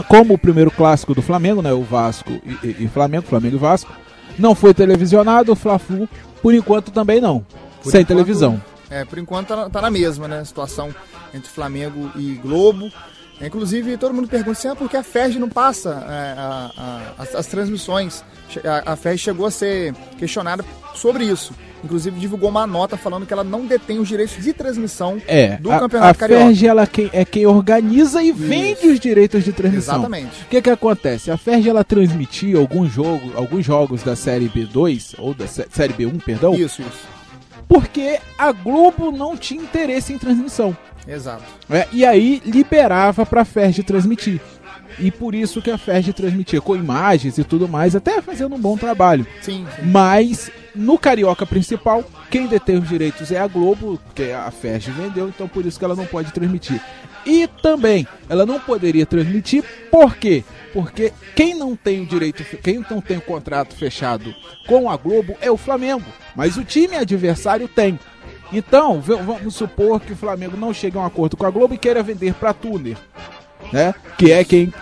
como 0.08 0.34
o 0.34 0.38
primeiro 0.38 0.70
clássico 0.70 1.14
do 1.14 1.22
Flamengo, 1.22 1.62
né, 1.62 1.72
o 1.72 1.82
Vasco 1.82 2.30
e, 2.30 2.58
e, 2.62 2.84
e 2.84 2.88
Flamengo, 2.88 3.26
Flamengo 3.26 3.56
e 3.56 3.58
Vasco, 3.58 3.92
não 4.38 4.54
foi 4.54 4.74
televisionado, 4.74 5.52
o 5.52 5.56
Fla-Flu 5.56 6.08
por 6.42 6.54
enquanto 6.54 6.90
também 6.90 7.20
não, 7.20 7.40
por 7.82 7.90
sem 7.90 8.02
enquanto, 8.02 8.08
televisão. 8.08 8.62
É, 8.90 9.04
por 9.04 9.18
enquanto 9.18 9.48
tá, 9.48 9.70
tá, 9.70 9.82
na 9.82 9.90
mesma, 9.90 10.28
né, 10.28 10.44
situação 10.44 10.94
entre 11.34 11.50
Flamengo 11.50 12.10
e 12.16 12.34
Globo. 12.34 12.90
Inclusive, 13.40 13.96
todo 13.98 14.14
mundo 14.14 14.28
pergunta 14.28 14.52
assim, 14.52 14.68
ah, 14.68 14.74
por 14.74 14.88
que 14.88 14.96
a 14.96 15.02
FERJ 15.02 15.38
não 15.38 15.48
passa 15.48 15.90
é, 16.08 16.34
a, 16.38 16.70
a, 17.18 17.22
as, 17.22 17.34
as, 17.34 17.46
transmissões? 17.46 18.24
A, 18.64 18.92
a 18.92 18.96
FERJ 18.96 19.18
chegou 19.24 19.44
a 19.46 19.50
ser 19.50 19.92
questionada 20.18 20.64
sobre 20.94 21.24
isso. 21.24 21.52
Inclusive 21.84 22.18
divulgou 22.18 22.48
uma 22.48 22.66
nota 22.66 22.96
falando 22.96 23.26
que 23.26 23.32
ela 23.34 23.44
não 23.44 23.66
detém 23.66 23.98
os 23.98 24.08
direitos 24.08 24.42
de 24.42 24.52
transmissão 24.54 25.20
É, 25.28 25.58
do 25.58 25.70
a, 25.70 25.78
Campeonato 25.78 26.10
a 26.10 26.14
Carioca. 26.14 26.44
Ferg 26.46 26.66
ela 26.66 26.86
quem- 26.86 27.10
é 27.12 27.24
quem 27.26 27.44
organiza 27.46 28.22
e 28.22 28.32
vende 28.32 28.88
os 28.88 28.98
direitos 28.98 29.44
de 29.44 29.52
transmissão. 29.52 29.96
Exatamente. 29.96 30.42
O 30.44 30.46
que 30.46 30.62
que 30.62 30.70
acontece? 30.70 31.30
A 31.30 31.36
Ferg 31.36 31.68
ela 31.68 31.84
transmitia 31.84 32.56
alguns 32.56 32.90
jogos, 32.90 33.36
alguns 33.36 33.64
jogos 33.64 34.02
da 34.02 34.16
série 34.16 34.48
B2 34.48 35.14
ou 35.18 35.34
da 35.34 35.46
sé- 35.46 35.66
série 35.70 35.92
B1, 35.92 36.18
perdão, 36.24 36.54
Isso, 36.54 36.80
isso. 36.80 37.06
porque 37.68 38.18
a 38.38 38.50
Globo 38.50 39.10
não 39.12 39.36
tinha 39.36 39.62
interesse 39.62 40.12
em 40.14 40.18
transmissão. 40.18 40.74
Exato. 41.06 41.44
né? 41.68 41.86
E 41.92 42.04
aí 42.04 42.42
liberava 42.44 43.24
pra 43.24 43.44
Ferg 43.44 43.82
transmitir. 43.82 44.40
E 44.98 45.10
por 45.10 45.34
isso 45.34 45.60
que 45.60 45.70
a 45.70 45.76
Ferg 45.76 46.12
transmitia 46.12 46.60
com 46.60 46.74
imagens 46.74 47.36
e 47.36 47.44
tudo 47.44 47.68
mais, 47.68 47.94
até 47.94 48.22
fazendo 48.22 48.54
um 48.54 48.58
bom 48.58 48.76
trabalho. 48.76 49.26
Sim, 49.42 49.66
sim. 49.76 49.82
Mas 49.86 50.50
no 50.74 50.98
Carioca 50.98 51.44
principal, 51.44 52.04
quem 52.30 52.46
detém 52.46 52.78
os 52.78 52.88
direitos 52.88 53.30
é 53.30 53.38
a 53.38 53.46
Globo, 53.46 54.00
porque 54.04 54.32
a 54.32 54.50
Ferg 54.50 54.90
vendeu, 54.90 55.28
então 55.28 55.46
por 55.48 55.66
isso 55.66 55.78
que 55.78 55.84
ela 55.84 55.96
não 55.96 56.06
pode 56.06 56.32
transmitir. 56.32 56.80
E 57.26 57.48
também, 57.60 58.06
ela 58.28 58.46
não 58.46 58.60
poderia 58.60 59.04
transmitir, 59.04 59.64
por 59.90 60.16
quê? 60.16 60.44
Porque 60.72 61.12
quem 61.34 61.54
não 61.54 61.74
tem 61.74 62.00
o 62.02 62.06
direito, 62.06 62.44
quem 62.62 62.84
não 62.88 63.00
tem 63.00 63.16
o 63.16 63.22
contrato 63.22 63.74
fechado 63.74 64.32
com 64.66 64.88
a 64.88 64.96
Globo 64.96 65.36
é 65.40 65.50
o 65.50 65.56
Flamengo, 65.56 66.06
mas 66.36 66.56
o 66.56 66.64
time 66.64 66.96
adversário 66.96 67.66
tem. 67.66 67.98
Então, 68.52 69.00
vamos 69.00 69.54
supor 69.54 70.00
que 70.00 70.12
o 70.12 70.16
Flamengo 70.16 70.56
não 70.56 70.72
chegue 70.72 70.96
a 70.96 71.00
um 71.00 71.04
acordo 71.06 71.36
com 71.36 71.44
a 71.46 71.50
Globo 71.50 71.74
e 71.74 71.78
queira 71.78 72.02
vender 72.02 72.34
para 72.34 72.52
Tuner, 72.52 72.96
né? 73.72 73.94
Que 74.16 74.30
é 74.32 74.44
quem 74.44 74.72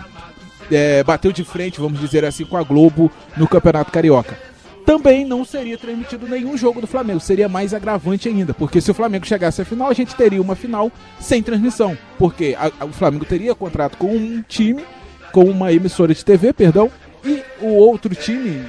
é, 0.71 1.03
bateu 1.03 1.31
de 1.31 1.43
frente, 1.43 1.79
vamos 1.79 1.99
dizer 1.99 2.23
assim, 2.25 2.45
com 2.45 2.57
a 2.57 2.63
Globo 2.63 3.11
no 3.35 3.47
Campeonato 3.47 3.91
Carioca. 3.91 4.37
Também 4.85 5.25
não 5.25 5.43
seria 5.43 5.79
transmitido 5.79 6.27
nenhum 6.27 6.55
jogo 6.55 6.79
do 6.79 6.85
Flamengo, 6.85 7.19
seria 7.19 7.49
mais 7.49 7.73
agravante 7.73 8.29
ainda, 8.29 8.53
porque 8.53 8.79
se 8.79 8.91
o 8.91 8.93
Flamengo 8.93 9.25
chegasse 9.25 9.59
à 9.59 9.65
final, 9.65 9.89
a 9.89 9.93
gente 9.93 10.13
teria 10.15 10.39
uma 10.39 10.55
final 10.55 10.91
sem 11.19 11.41
transmissão, 11.41 11.97
porque 12.19 12.55
a- 12.59 12.71
a- 12.79 12.85
o 12.85 12.93
Flamengo 12.93 13.25
teria 13.25 13.55
contrato 13.55 13.97
com 13.97 14.15
um 14.15 14.43
time, 14.47 14.85
com 15.31 15.43
uma 15.45 15.73
emissora 15.73 16.13
de 16.13 16.23
TV, 16.23 16.53
perdão, 16.53 16.91
e 17.25 17.41
o 17.61 17.69
outro 17.69 18.13
time, 18.13 18.63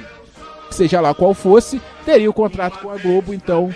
seja 0.75 1.01
lá 1.01 1.13
qual 1.13 1.33
fosse, 1.33 1.81
teria 2.05 2.29
o 2.29 2.33
contrato 2.33 2.79
com 2.79 2.89
a 2.89 2.97
Globo, 2.97 3.33
então 3.33 3.73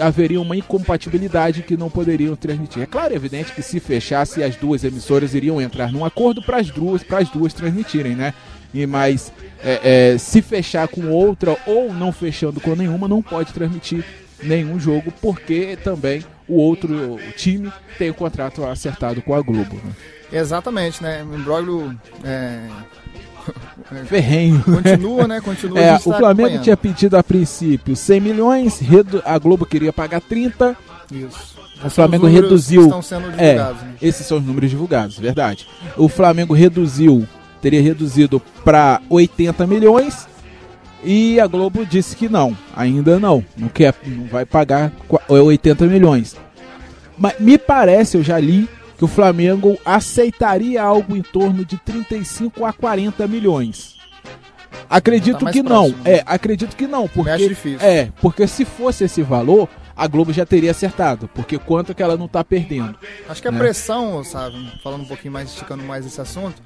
haveria 0.00 0.40
uma 0.40 0.56
incompatibilidade 0.56 1.62
que 1.62 1.76
não 1.76 1.90
poderiam 1.90 2.34
transmitir. 2.36 2.82
É 2.82 2.86
claro, 2.86 3.12
é 3.12 3.16
evidente 3.16 3.52
que 3.52 3.62
se 3.62 3.80
fechasse 3.80 4.42
as 4.42 4.56
duas 4.56 4.84
emissoras 4.84 5.34
iriam 5.34 5.60
entrar 5.60 5.92
num 5.92 6.04
acordo 6.04 6.42
para 6.42 6.58
as 6.58 6.70
duas, 6.70 7.02
duas 7.32 7.52
transmitirem, 7.52 8.14
né? 8.14 8.34
E 8.72 8.86
mas 8.86 9.32
é, 9.62 10.12
é, 10.14 10.18
se 10.18 10.42
fechar 10.42 10.88
com 10.88 11.08
outra 11.10 11.56
ou 11.66 11.92
não 11.92 12.12
fechando 12.12 12.60
com 12.60 12.74
nenhuma, 12.74 13.08
não 13.08 13.22
pode 13.22 13.52
transmitir 13.52 14.04
nenhum 14.42 14.78
jogo, 14.78 15.12
porque 15.20 15.78
também 15.82 16.24
o 16.48 16.56
outro 16.56 17.18
time 17.36 17.72
tem 17.98 18.10
o 18.10 18.14
contrato 18.14 18.64
acertado 18.64 19.22
com 19.22 19.34
a 19.34 19.40
Globo. 19.40 19.76
Né? 19.76 19.92
Exatamente, 20.32 21.02
né? 21.02 21.24
O 21.24 21.36
imbróglio 21.36 21.98
é, 22.24 22.68
Ferrenho. 24.06 24.62
continua, 24.62 25.28
né? 25.28 25.40
Continua. 25.40 25.78
É, 25.80 25.94
o 25.96 26.10
tá 26.10 26.18
Flamengo 26.18 26.58
tinha 26.60 26.76
pedido 26.76 27.16
a 27.16 27.22
princípio 27.22 27.94
100 27.96 28.20
milhões, 28.20 28.78
redu- 28.80 29.22
a 29.24 29.38
Globo 29.38 29.64
queria 29.66 29.92
pagar 29.92 30.20
30, 30.20 30.76
Isso. 31.10 31.56
o 31.84 31.90
Flamengo 31.90 32.26
reduziu. 32.26 32.90
É, 33.38 33.54
né? 33.54 33.74
esses 34.02 34.26
são 34.26 34.38
os 34.38 34.44
números 34.44 34.70
divulgados, 34.70 35.18
verdade. 35.18 35.66
O 35.96 36.08
Flamengo 36.08 36.52
reduziu, 36.54 37.26
teria 37.62 37.80
reduzido 37.82 38.40
para 38.64 39.00
80 39.08 39.66
milhões 39.66 40.26
e 41.04 41.38
a 41.38 41.46
Globo 41.46 41.84
disse 41.86 42.16
que 42.16 42.28
não, 42.28 42.56
ainda 42.74 43.18
não, 43.20 43.44
não 43.56 43.68
quer, 43.68 43.94
não 44.04 44.24
vai 44.26 44.44
pagar 44.44 44.90
qua- 45.06 45.22
80 45.28 45.86
milhões. 45.86 46.34
Mas 47.18 47.38
me 47.38 47.56
parece, 47.56 48.16
eu 48.16 48.22
já 48.22 48.38
li 48.38 48.68
que 48.96 49.04
o 49.04 49.08
Flamengo 49.08 49.78
aceitaria 49.84 50.82
algo 50.82 51.16
em 51.16 51.22
torno 51.22 51.64
de 51.64 51.76
35 51.78 52.64
a 52.64 52.72
40 52.72 53.26
milhões. 53.26 53.96
Acredito 54.88 55.44
Tá 55.44 55.50
que 55.50 55.62
não. 55.62 55.90
próximo, 55.90 56.02
né? 56.04 56.12
É, 56.12 56.22
acredito 56.26 56.76
que 56.76 56.86
não, 56.86 57.08
porque 57.08 57.30
é, 57.80 58.10
porque 58.20 58.46
se 58.46 58.64
fosse 58.64 59.04
esse 59.04 59.22
valor, 59.22 59.68
a 59.96 60.06
Globo 60.06 60.32
já 60.32 60.44
teria 60.46 60.70
acertado, 60.70 61.28
porque 61.34 61.58
quanto 61.58 61.94
que 61.94 62.02
ela 62.02 62.16
não 62.16 62.28
tá 62.28 62.44
perdendo. 62.44 62.96
Acho 63.28 63.40
que 63.42 63.48
a 63.48 63.52
né? 63.52 63.58
pressão, 63.58 64.22
sabe, 64.22 64.72
falando 64.82 65.02
um 65.02 65.06
pouquinho 65.06 65.32
mais, 65.32 65.48
esticando 65.48 65.82
mais 65.82 66.04
esse 66.06 66.20
assunto, 66.20 66.62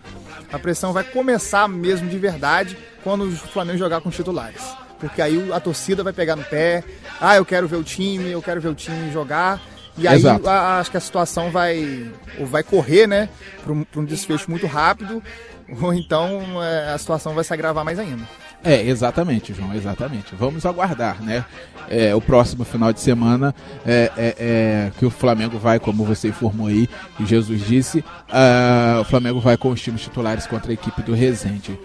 a 0.53 0.59
pressão 0.59 0.93
vai 0.93 1.05
começar 1.05 1.69
mesmo 1.69 2.09
de 2.09 2.19
verdade 2.19 2.77
quando 3.05 3.25
o 3.25 3.31
Flamengo 3.31 3.79
jogar 3.79 4.01
com 4.01 4.11
titulares. 4.11 4.63
Porque 4.99 5.23
aí 5.23 5.51
a 5.53 5.61
torcida 5.61 6.03
vai 6.03 6.13
pegar 6.13 6.37
no 6.37 6.45
pé, 6.45 6.85
ah, 7.21 7.37
eu 7.37 7.45
quero 7.45 7.67
ver 7.67 7.77
o 7.77 7.85
time, 7.85 8.31
eu 8.31 8.43
quero 8.43 8.61
ver 8.61 8.69
o 8.69 8.75
time 8.75 9.11
jogar. 9.13 9.61
E 10.00 10.09
aí 10.09 10.23
a- 10.26 10.78
acho 10.78 10.90
que 10.90 10.97
a 10.97 11.00
situação 11.00 11.50
vai, 11.50 12.11
vai 12.40 12.62
correr, 12.62 13.07
né, 13.07 13.28
para 13.62 13.73
um, 13.73 13.85
um 13.97 14.04
desfecho 14.04 14.50
muito 14.50 14.66
rápido, 14.66 15.23
ou 15.80 15.92
então 15.95 16.62
é, 16.62 16.92
a 16.92 16.99
situação 16.99 17.35
vai 17.35 17.45
se 17.45 17.52
agravar 17.52 17.85
mais 17.85 17.99
ainda. 17.99 18.23
É, 18.62 18.83
exatamente, 18.87 19.54
João, 19.54 19.75
exatamente. 19.75 20.35
Vamos 20.35 20.66
aguardar, 20.66 21.23
né? 21.23 21.45
É, 21.88 22.14
o 22.14 22.21
próximo 22.21 22.62
final 22.62 22.92
de 22.92 23.00
semana 23.00 23.54
é, 23.87 24.11
é- 24.16 24.35
é 24.38 24.92
que 24.99 25.07
o 25.07 25.11
Flamengo 25.11 25.59
vai, 25.59 25.80
como 25.80 26.04
você 26.04 26.28
informou 26.28 26.66
aí, 26.66 26.87
que 27.16 27.25
Jesus 27.25 27.64
disse, 27.66 28.04
ah, 28.30 28.99
o 29.00 29.04
Flamengo 29.04 29.40
vai 29.40 29.57
com 29.57 29.71
os 29.71 29.80
times 29.80 30.02
titulares 30.02 30.47
contra 30.47 30.71
a 30.71 30.75
equipe 30.75 31.00
do 31.02 31.14
Resende. 31.14 31.78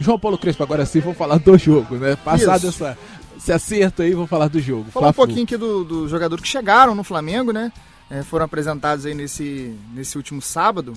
João 0.00 0.18
Paulo 0.18 0.38
Crespo, 0.38 0.62
agora 0.62 0.84
sim, 0.86 1.00
vou 1.00 1.12
falar 1.14 1.38
do 1.38 1.56
jogo, 1.58 1.96
né? 1.96 2.16
Passado 2.24 2.66
Isso. 2.66 2.82
essa, 2.84 2.98
esse 3.36 3.52
acerto 3.52 4.02
aí, 4.02 4.14
vou 4.14 4.26
falar 4.26 4.48
do 4.48 4.60
jogo. 4.60 4.90
Falar 4.90 5.08
um 5.08 5.12
pouquinho 5.12 5.44
aqui 5.44 5.56
dos 5.56 5.86
do 5.86 6.08
jogadores 6.08 6.42
que 6.42 6.48
chegaram 6.48 6.94
no 6.94 7.04
Flamengo, 7.04 7.52
né? 7.52 7.72
É, 8.10 8.22
foram 8.22 8.44
apresentados 8.44 9.06
aí 9.06 9.14
nesse, 9.14 9.76
nesse 9.94 10.16
último 10.16 10.42
sábado, 10.42 10.92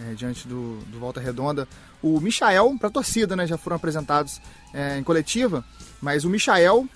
é, 0.00 0.14
diante 0.14 0.46
do, 0.46 0.78
do 0.86 0.98
Volta 0.98 1.20
Redonda. 1.20 1.66
O 2.02 2.20
Michael, 2.20 2.76
para 2.78 2.88
a 2.88 2.92
torcida, 2.92 3.34
né? 3.34 3.46
Já 3.46 3.58
foram 3.58 3.76
apresentados 3.76 4.40
é, 4.72 4.98
em 4.98 5.02
coletiva, 5.02 5.64
mas 6.00 6.24
o 6.24 6.30
Michael, 6.30 6.86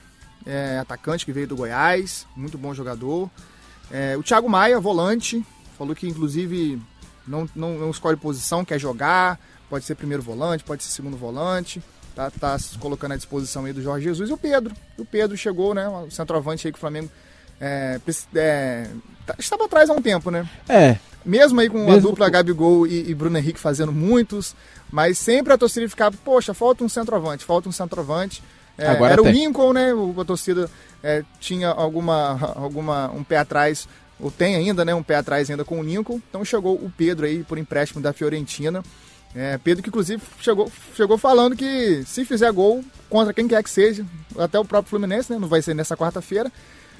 é, 0.45 0.78
atacante 0.78 1.25
que 1.25 1.33
veio 1.33 1.49
do 1.49 1.57
Goiás, 1.57 2.26
muito 2.37 2.57
bom 2.57 2.73
jogador. 2.73 3.31
É, 3.90 4.16
o 4.16 4.23
Thiago 4.23 4.49
Maia, 4.49 4.81
volante, 4.81 5.45
falou 5.76 5.95
que 5.95 6.09
inclusive 6.09 6.81
não, 7.26 7.49
não, 7.55 7.78
não 7.78 7.90
escolhe 7.90 8.16
posição, 8.16 8.64
quer 8.64 8.78
jogar, 8.78 9.38
pode 9.69 9.85
ser 9.85 9.95
primeiro 9.95 10.23
volante, 10.23 10.64
pode 10.64 10.83
ser 10.83 10.90
segundo 10.90 11.16
volante. 11.16 11.83
Tá, 12.16 12.30
tá 12.30 12.58
se 12.58 12.76
colocando 12.78 13.12
à 13.12 13.16
disposição 13.16 13.66
aí 13.66 13.73
do 13.75 13.82
Jorge 13.82 14.06
Jesus 14.06 14.30
e 14.30 14.32
o 14.32 14.38
Pedro. 14.38 14.75
O 14.99 15.04
Pedro 15.04 15.37
chegou, 15.37 15.75
né? 15.75 15.87
O 15.87 16.11
centroavante 16.11 16.66
aí 16.66 16.73
que 16.73 16.78
o 16.78 16.80
Flamengo 16.80 17.11
é, 17.61 18.00
é, 18.35 18.87
tá- 19.26 19.35
estava 19.38 19.66
atrás 19.66 19.90
há 19.90 19.92
um 19.92 20.00
tempo, 20.00 20.30
né? 20.30 20.49
É, 20.68 20.96
Mesmo 21.25 21.61
aí 21.61 21.68
com 21.68 21.82
a 21.82 21.85
Mesmo 21.92 22.08
dupla 22.11 22.26
com- 22.26 22.32
Gabigol 22.32 22.87
e, 22.87 23.11
e 23.11 23.14
Bruno 23.14 23.37
Henrique 23.37 23.61
fazendo 23.61 23.92
muitos, 23.92 24.54
mas 24.90 25.18
sempre 25.18 25.52
a 25.52 25.58
torcida 25.58 25.87
ficava, 25.88 26.16
poxa, 26.25 26.54
falta 26.54 26.82
um 26.82 26.88
centroavante, 26.88 27.44
falta 27.44 27.68
um 27.68 27.73
centroavante. 27.73 28.42
É, 28.78 28.87
Agora 28.88 29.12
era 29.12 29.20
o 29.20 29.25
tem. 29.25 29.32
Lincoln, 29.35 29.73
né? 29.75 29.92
O- 29.92 30.18
A 30.18 30.25
torcida 30.25 30.70
é, 31.02 31.23
tinha 31.38 31.68
alguma, 31.68 32.38
alguma 32.56 33.11
um 33.11 33.23
pé 33.25 33.37
atrás, 33.38 33.87
ou 34.18 34.30
tem 34.30 34.54
ainda, 34.56 34.85
né? 34.87 34.94
Um 34.94 35.02
pé 35.02 35.16
atrás 35.16 35.50
ainda 35.50 35.64
com 35.66 35.80
o 35.80 35.82
Lincoln. 35.82 36.18
Então 36.30 36.42
chegou 36.46 36.76
o 36.76 36.90
Pedro 36.96 37.26
aí 37.26 37.42
por 37.44 37.58
empréstimo 37.58 38.00
da 38.00 38.12
Fiorentina. 38.14 38.82
É, 39.37 39.59
Pedro 39.59 39.83
que 39.83 39.90
inclusive 39.90 40.23
chegou, 40.40 40.73
chegou 40.97 41.19
falando 41.19 41.55
que 41.55 42.02
se 42.07 42.25
fizer 42.25 42.50
gol 42.52 42.83
contra 43.11 43.35
quem 43.35 43.47
quer 43.47 43.62
que 43.62 43.69
seja, 43.71 44.05
até 44.38 44.59
o 44.59 44.64
próprio 44.64 44.88
Fluminense, 44.90 45.31
né? 45.31 45.38
Não 45.38 45.47
vai 45.49 45.61
ser 45.61 45.75
nessa 45.75 45.95
quarta-feira 45.97 46.50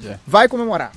É. 0.05 0.19
vai 0.26 0.47
comemorar. 0.49 0.93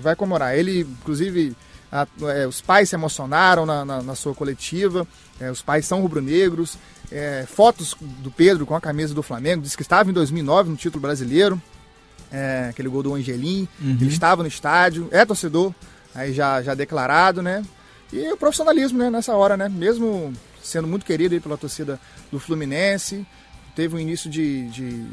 Vai 0.00 0.16
comemorar. 0.16 0.56
Ele, 0.56 0.80
inclusive, 0.80 1.54
a- 1.92 2.06
é, 2.34 2.46
os 2.46 2.60
pais 2.62 2.88
se 2.88 2.94
emocionaram 2.96 3.66
na, 3.66 3.84
na- 3.84 4.02
na 4.02 4.14
sua 4.14 4.34
coletiva. 4.34 5.06
É, 5.38 5.50
os 5.50 5.60
pais 5.60 5.84
são 5.86 6.00
rubro-negros. 6.00 6.78
É, 7.12 7.44
fotos 7.46 7.94
do 8.00 8.30
Pedro 8.30 8.64
com 8.64 8.74
a 8.74 8.80
camisa 8.80 9.12
do 9.14 9.22
Flamengo. 9.22 9.62
Diz 9.62 9.76
que 9.76 9.82
estava 9.82 10.08
em 10.08 10.12
2009 10.12 10.70
no 10.70 10.76
título 10.76 11.02
brasileiro. 11.02 11.60
É, 12.32 12.68
aquele 12.70 12.88
gol 12.88 13.02
do 13.02 13.14
Angelim. 13.14 13.68
Uhum. 13.80 13.98
Ele 14.00 14.08
estava 14.08 14.42
no 14.42 14.48
estádio. 14.48 15.08
É 15.10 15.24
torcedor. 15.24 15.74
Aí 16.14 16.32
já, 16.32 16.62
já 16.62 16.74
declarado, 16.74 17.42
né? 17.42 17.62
E 18.12 18.32
o 18.32 18.36
profissionalismo, 18.36 18.98
né? 18.98 19.10
Nessa 19.10 19.34
hora, 19.34 19.56
né? 19.56 19.68
Mesmo 19.68 20.32
sendo 20.62 20.88
muito 20.88 21.04
querido 21.04 21.34
aí 21.34 21.40
pela 21.40 21.56
torcida 21.56 22.00
do 22.30 22.38
Fluminense. 22.38 23.26
Teve 23.74 23.96
um 23.96 23.98
início 23.98 24.30
de... 24.30 24.68
de 24.68 25.06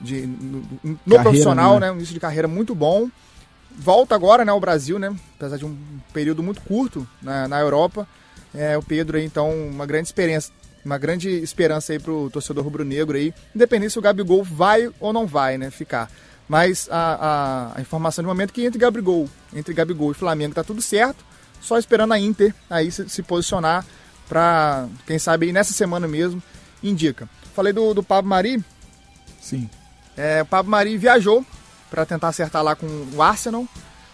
de, 0.00 0.26
no, 0.26 0.58
no 0.82 0.98
Carreira, 0.98 1.22
profissional, 1.22 1.80
né? 1.80 1.86
né? 1.86 1.92
Um 1.92 1.96
início 1.96 2.12
de 2.12 2.20
carreira 2.20 2.46
muito 2.46 2.74
bom. 2.74 3.08
Volta 3.70 4.14
agora, 4.14 4.44
né, 4.44 4.52
ao 4.52 4.60
Brasil, 4.60 4.98
né? 4.98 5.14
Apesar 5.36 5.56
de 5.56 5.64
um 5.64 5.74
período 6.12 6.42
muito 6.42 6.60
curto 6.60 7.06
na, 7.22 7.48
na 7.48 7.60
Europa. 7.60 8.06
É, 8.54 8.76
o 8.76 8.82
Pedro 8.82 9.16
aí, 9.16 9.24
então, 9.24 9.50
uma 9.50 9.86
grande 9.86 10.08
experiência, 10.08 10.52
uma 10.84 10.98
grande 10.98 11.30
esperança 11.30 11.92
aí 11.92 11.98
pro 11.98 12.28
torcedor 12.28 12.62
rubro-negro 12.62 13.16
aí, 13.16 13.32
independente 13.54 13.92
se 13.92 13.98
o 13.98 14.02
Gabigol 14.02 14.44
vai 14.44 14.90
ou 15.00 15.12
não 15.12 15.26
vai, 15.26 15.56
né, 15.56 15.70
ficar. 15.70 16.10
Mas 16.48 16.88
a, 16.90 17.72
a, 17.74 17.78
a 17.78 17.80
informação 17.80 18.22
de 18.22 18.28
momento 18.28 18.50
é 18.50 18.52
que 18.52 18.66
entre 18.66 18.78
Gabigol, 18.78 19.28
entre 19.54 19.72
Gabigol 19.72 20.10
e 20.10 20.14
Flamengo 20.14 20.54
tá 20.54 20.62
tudo 20.62 20.82
certo, 20.82 21.24
só 21.62 21.78
esperando 21.78 22.12
a 22.12 22.18
Inter 22.18 22.54
aí 22.68 22.92
se, 22.92 23.08
se 23.08 23.22
posicionar 23.22 23.86
para 24.28 24.88
quem 25.06 25.18
sabe 25.18 25.52
nessa 25.52 25.72
semana 25.72 26.08
mesmo 26.08 26.42
indica. 26.82 27.28
Falei 27.54 27.72
do, 27.72 27.94
do 27.94 28.02
Pablo 28.02 28.28
Mari, 28.28 28.62
sim. 29.40 29.68
é, 30.16 30.42
o 30.42 30.46
Pablo 30.46 30.70
Mari 30.70 30.96
viajou 30.98 31.44
para 31.90 32.04
tentar 32.04 32.28
acertar 32.28 32.62
lá 32.62 32.74
com 32.74 32.86
o 33.14 33.22
Arsenal, 33.22 33.66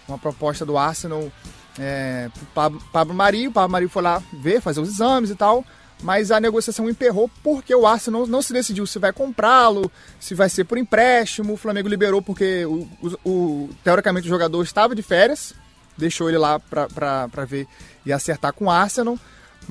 uma 0.07 0.17
proposta 0.17 0.65
do 0.65 0.77
Arsenal 0.77 1.31
é, 1.79 2.29
pro 2.53 2.81
Pablo 2.91 3.13
Mari. 3.13 3.47
O 3.47 3.51
Pablo 3.51 3.71
Mari 3.71 3.87
foi 3.87 4.03
lá 4.03 4.21
ver, 4.33 4.61
fazer 4.61 4.79
os 4.79 4.89
exames 4.89 5.29
e 5.29 5.35
tal, 5.35 5.65
mas 6.03 6.31
a 6.31 6.39
negociação 6.39 6.89
emperrou 6.89 7.29
porque 7.43 7.73
o 7.73 7.87
Arsenal 7.87 8.27
não 8.27 8.41
se 8.41 8.53
decidiu 8.53 8.85
se 8.85 8.99
vai 8.99 9.11
comprá-lo, 9.13 9.91
se 10.19 10.35
vai 10.35 10.49
ser 10.49 10.65
por 10.65 10.77
empréstimo. 10.77 11.53
O 11.53 11.57
Flamengo 11.57 11.87
liberou 11.87 12.21
porque 12.21 12.65
o, 12.65 12.87
o, 13.01 13.29
o 13.29 13.69
teoricamente 13.83 14.27
o 14.27 14.29
jogador 14.29 14.63
estava 14.63 14.93
de 14.93 15.01
férias, 15.01 15.53
deixou 15.97 16.29
ele 16.29 16.37
lá 16.37 16.59
para 16.59 17.45
ver 17.45 17.67
e 18.05 18.11
acertar 18.11 18.53
com 18.53 18.65
o 18.65 18.71
Arsenal, 18.71 19.17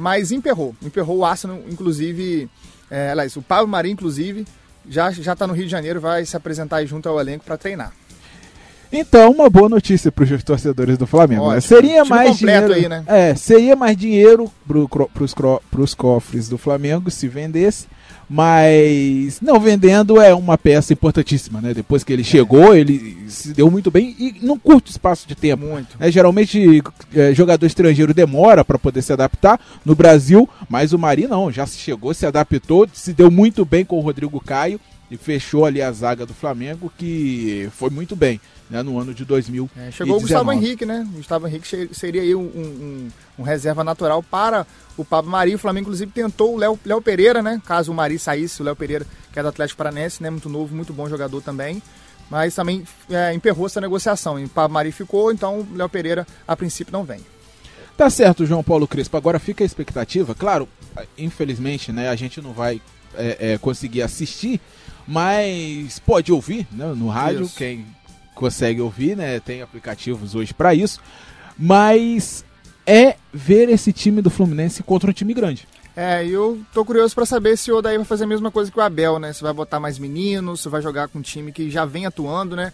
mas 0.01 0.33
emperrou. 0.33 0.75
Emperrou 0.81 1.19
o 1.19 1.25
Arsenal, 1.27 1.61
inclusive, 1.69 2.49
é, 2.91 3.11
aliás, 3.11 3.37
o 3.37 3.43
Pablo 3.43 3.69
Mari, 3.69 3.91
inclusive, 3.91 4.47
já 4.89 5.11
já 5.11 5.35
está 5.35 5.47
no 5.47 5.53
Rio 5.53 5.67
de 5.67 5.71
Janeiro, 5.71 6.01
vai 6.01 6.25
se 6.25 6.35
apresentar 6.35 6.83
junto 6.87 7.07
ao 7.07 7.21
elenco 7.21 7.45
para 7.45 7.59
treinar. 7.59 7.93
Então, 8.93 9.31
uma 9.31 9.49
boa 9.49 9.69
notícia 9.69 10.11
para 10.11 10.25
os 10.25 10.43
torcedores 10.43 10.99
do 10.99 11.07
Flamengo. 11.07 11.53
Né? 11.53 11.61
Seria 11.61 12.05
mais 12.05 12.39
dinheiro, 12.39 12.73
aí, 12.73 12.89
né? 12.89 13.05
É, 13.07 13.35
seria 13.35 13.77
mais 13.77 13.97
dinheiro 13.97 14.51
para 14.67 15.83
os 15.83 15.95
cofres 15.95 16.49
do 16.49 16.59
Flamengo 16.59 17.11
se 17.11 17.29
vendesse, 17.29 17.87
mas 18.29 19.41
não 19.41 19.61
vendendo 19.61 20.21
é 20.21 20.35
uma 20.35 20.59
peça 20.59 20.93
importantíssima, 20.93 21.61
né? 21.61 21.73
Depois 21.73 22.03
que 22.03 22.13
ele 22.13 22.25
chegou, 22.25 22.75
ele 22.75 23.25
se 23.29 23.53
deu 23.53 23.71
muito 23.71 23.91
bem 23.91 24.15
e 24.19 24.37
num 24.43 24.59
curto 24.59 24.91
espaço 24.91 25.27
de 25.27 25.37
tempo. 25.37 25.65
Muito. 25.67 25.97
É, 26.01 26.11
geralmente, 26.11 26.83
é, 27.15 27.33
jogador 27.33 27.67
estrangeiro 27.67 28.13
demora 28.13 28.65
para 28.65 28.79
poder 28.79 29.03
se 29.03 29.13
adaptar 29.13 29.61
no 29.85 29.95
Brasil, 29.95 30.49
mas 30.69 30.93
o 30.93 30.99
Mari 30.99 31.29
não, 31.29 31.51
já 31.51 31.65
chegou, 31.67 32.13
se 32.13 32.27
adaptou, 32.27 32.89
se 32.93 33.13
deu 33.13 33.31
muito 33.31 33.65
bem 33.65 33.85
com 33.85 33.99
o 33.99 34.01
Rodrigo 34.01 34.41
Caio 34.41 34.81
e 35.11 35.17
fechou 35.17 35.65
ali 35.65 35.83
a 35.83 35.91
zaga 35.91 36.25
do 36.25 36.33
Flamengo, 36.33 36.93
que 36.97 37.69
foi 37.73 37.91
muito 37.91 38.15
bem 38.15 38.41
né, 38.71 38.83
no 38.83 38.99
ano 38.99 39.13
de 39.13 39.25
2000. 39.25 39.69
É, 39.77 39.91
chegou 39.91 40.17
o 40.17 40.21
Gustavo 40.21 40.53
Henrique, 40.53 40.87
né? 40.87 41.07
O 41.13 41.17
Gustavo 41.17 41.49
Henrique 41.49 41.89
seria 41.93 42.23
aí 42.23 42.35
um, 42.35 42.43
um, 42.43 43.09
um, 43.39 43.43
reserva 43.43 43.83
natural 43.83 44.23
para 44.23 44.65
o 44.97 45.05
Pablo 45.05 45.31
Mari. 45.31 45.55
O 45.55 45.59
Flamengo, 45.59 45.87
inclusive, 45.87 46.13
tentou 46.13 46.55
o 46.55 46.59
Léo 46.59 47.03
Pereira, 47.03 47.43
né? 47.43 47.61
Caso 47.67 47.91
o 47.91 47.95
Mari 47.95 48.19
saísse, 48.19 48.63
o 48.63 48.65
Léo 48.65 48.77
Pereira, 48.77 49.05
que 49.33 49.39
é 49.39 49.43
do 49.43 49.49
Atlético 49.49 49.79
Paranense, 49.79 50.23
né? 50.23 50.31
Muito 50.31 50.49
novo, 50.49 50.75
muito 50.75 50.93
bom 50.93 51.09
jogador 51.09 51.43
também. 51.43 51.83
Mas 52.31 52.55
também 52.55 52.85
é, 53.11 53.35
emperrou 53.35 53.67
essa 53.67 53.81
negociação. 53.81 54.39
E 54.39 54.45
o 54.45 54.49
Pablo 54.49 54.75
Mari 54.75 54.93
ficou, 54.93 55.33
então 55.33 55.61
o 55.61 55.77
Léo 55.77 55.89
Pereira, 55.89 56.25
a 56.47 56.55
princípio, 56.55 56.93
não 56.93 57.03
vem. 57.03 57.21
Tá 57.97 58.09
certo, 58.09 58.47
João 58.47 58.63
Paulo 58.63 58.87
Crespo. 58.87 59.17
Agora 59.17 59.41
fica 59.41 59.65
a 59.65 59.67
expectativa. 59.67 60.35
Claro, 60.35 60.69
infelizmente, 61.19 61.91
né? 61.91 62.09
A 62.09 62.15
gente 62.15 62.41
não 62.41 62.53
vai 62.53 62.81
é, 63.15 63.53
é, 63.53 63.59
conseguir 63.59 64.03
assistir, 64.03 64.61
mas 65.07 65.99
pode 65.99 66.33
ouvir 66.33 66.67
né, 66.71 66.93
no 66.97 67.09
rádio, 67.09 67.43
Isso. 67.43 67.57
quem 67.57 67.87
consegue 68.35 68.81
ouvir, 68.81 69.17
né? 69.17 69.39
Tem 69.39 69.61
aplicativos 69.61 70.35
hoje 70.35 70.55
para 70.55 70.75
isso. 70.75 71.01
Mas 71.59 72.45
é 72.87 73.17
ver 73.33 73.69
esse 73.69 73.93
time 73.93 74.23
do 74.23 74.31
Fluminense 74.31 74.83
contra 74.83 75.11
um 75.11 75.13
time 75.13 75.35
grande. 75.35 75.69
É, 75.95 76.27
eu 76.27 76.61
tô 76.73 76.85
curioso 76.85 77.15
para 77.15 77.27
saber 77.27 77.59
se 77.59 77.71
o 77.71 77.77
Odaí 77.77 77.97
vai 77.97 78.07
fazer 78.07 78.25
a 78.25 78.27
mesma 78.27 78.51
coisa 78.51 78.71
que 78.71 78.79
o 78.79 78.83
Abel, 78.83 79.19
né? 79.19 79.33
Se 79.33 79.43
vai 79.43 79.53
botar 79.53 79.79
mais 79.79 79.99
meninos, 79.99 80.63
se 80.63 80.69
vai 80.69 80.81
jogar 80.81 81.09
com 81.09 81.19
um 81.19 81.23
time 81.23 81.53
que 81.53 81.69
já 81.69 81.85
vem 81.85 82.07
atuando, 82.07 82.57
né? 82.57 82.73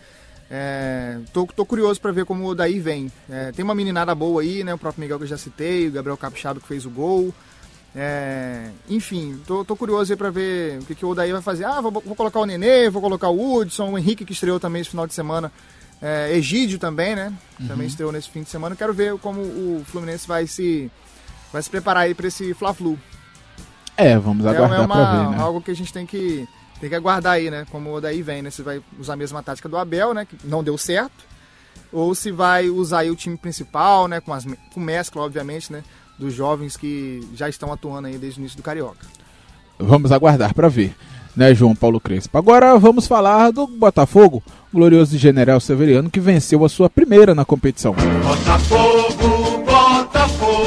É, 0.49 1.18
tô, 1.33 1.45
tô 1.47 1.66
curioso 1.66 2.00
para 2.00 2.12
ver 2.12 2.25
como 2.25 2.45
o 2.45 2.49
Odaí 2.49 2.78
vem. 2.78 3.11
É, 3.28 3.50
tem 3.50 3.64
uma 3.64 3.75
meninada 3.75 4.14
boa 4.14 4.42
aí, 4.42 4.62
né? 4.62 4.73
O 4.75 4.78
próprio 4.78 5.00
Miguel 5.00 5.18
que 5.18 5.25
eu 5.25 5.28
já 5.28 5.38
citei, 5.38 5.88
o 5.88 5.90
Gabriel 5.92 6.16
Capixaba 6.16 6.61
que 6.61 6.68
fez 6.68 6.87
o 6.87 6.90
gol. 6.90 7.35
É, 7.98 8.68
enfim, 8.90 9.40
tô, 9.46 9.64
tô 9.64 9.74
curioso 9.74 10.12
aí 10.12 10.18
pra 10.18 10.28
ver 10.28 10.80
o 10.80 10.84
que, 10.84 10.94
que 10.94 11.04
o 11.06 11.08
Odaí 11.08 11.32
vai 11.32 11.40
fazer. 11.40 11.64
Ah, 11.64 11.80
vou, 11.80 11.90
vou, 11.90 12.14
colocar 12.14 12.40
o 12.40 12.44
Nenê, 12.44 12.90
vou 12.90 13.00
colocar 13.00 13.30
o 13.30 13.56
Hudson, 13.56 13.90
o 13.90 13.98
Henrique 13.98 14.22
que 14.22 14.34
estreou 14.34 14.60
também 14.60 14.82
esse 14.82 14.90
final 14.90 15.06
de 15.06 15.14
semana. 15.14 15.50
É, 16.02 16.30
Egídio 16.37 16.78
também, 16.78 17.16
né? 17.16 17.32
Uhum. 17.59 17.68
Também 17.68 17.87
estreou 17.87 18.12
nesse 18.12 18.28
fim 18.28 18.42
de 18.42 18.50
semana. 18.50 18.76
Quero 18.76 18.92
ver 18.92 19.16
como 19.18 19.40
o 19.40 19.82
Fluminense 19.87 20.28
vai 20.28 20.46
se, 20.46 20.90
vai 21.50 21.62
se 21.62 21.70
preparar 21.70 22.02
aí 22.02 22.14
pra 22.14 22.26
esse 22.26 22.52
Fla-Flu. 22.52 22.98
É, 23.96 24.18
vamos 24.18 24.44
é 24.44 24.50
aguardar 24.50 24.80
é 24.80 24.85
uma, 24.85 24.94
pra 24.94 25.12
ver, 25.12 25.30
né? 25.30 25.42
algo 25.42 25.62
que 25.62 25.70
a 25.70 25.74
gente 25.74 25.90
tem 25.90 26.04
que, 26.04 26.46
tem 26.78 26.90
que 26.90 26.94
aguardar 26.94 27.32
aí, 27.32 27.50
né? 27.50 27.66
Como 27.70 27.88
o 27.88 27.94
Odaí 27.94 28.20
vem, 28.20 28.42
né? 28.42 28.50
Se 28.50 28.61
vai 28.61 28.82
usar 28.98 29.14
a 29.14 29.16
mesma 29.16 29.42
tática 29.42 29.70
do 29.70 29.78
Abel, 29.78 30.12
né? 30.12 30.26
Que 30.26 30.37
não 30.44 30.62
deu 30.62 30.76
certo. 30.76 31.24
Ou 31.90 32.14
se 32.14 32.30
vai 32.30 32.68
usar 32.68 32.98
aí 32.98 33.11
o 33.11 33.16
time 33.16 33.38
principal, 33.38 34.06
né? 34.06 34.20
Com, 34.20 34.35
as, 34.35 34.44
com 34.74 34.80
mescla, 34.80 35.22
obviamente, 35.22 35.72
né? 35.72 35.82
Dos 36.18 36.35
jovens 36.35 36.76
que 36.76 37.26
já 37.35 37.48
estão 37.48 37.72
atuando 37.72 38.09
aí 38.09 38.18
desde 38.18 38.38
o 38.38 38.42
início 38.42 38.57
do 38.57 38.62
Carioca. 38.62 39.07
Vamos 39.79 40.11
aguardar 40.11 40.55
para 40.55 40.68
ver, 40.68 40.94
né, 41.37 41.55
João 41.55 41.74
Paulo 41.74 42.00
Crespo. 42.00 42.38
Agora 42.38 42.79
vamos 42.79 43.07
falar 43.07 43.50
do 43.50 43.66
Botafogo, 43.66 44.42
glorioso 44.72 45.18
General 45.18 45.61
Severiano, 45.61 46.11
que 46.11 46.20
venceu 46.20 46.64
a 46.64 46.68
sua 46.68 46.88
primeira 46.88 47.35
na 47.35 47.44
competição. 47.44 47.94
Botafogo, 47.94 49.64
Botafogo. 49.64 50.66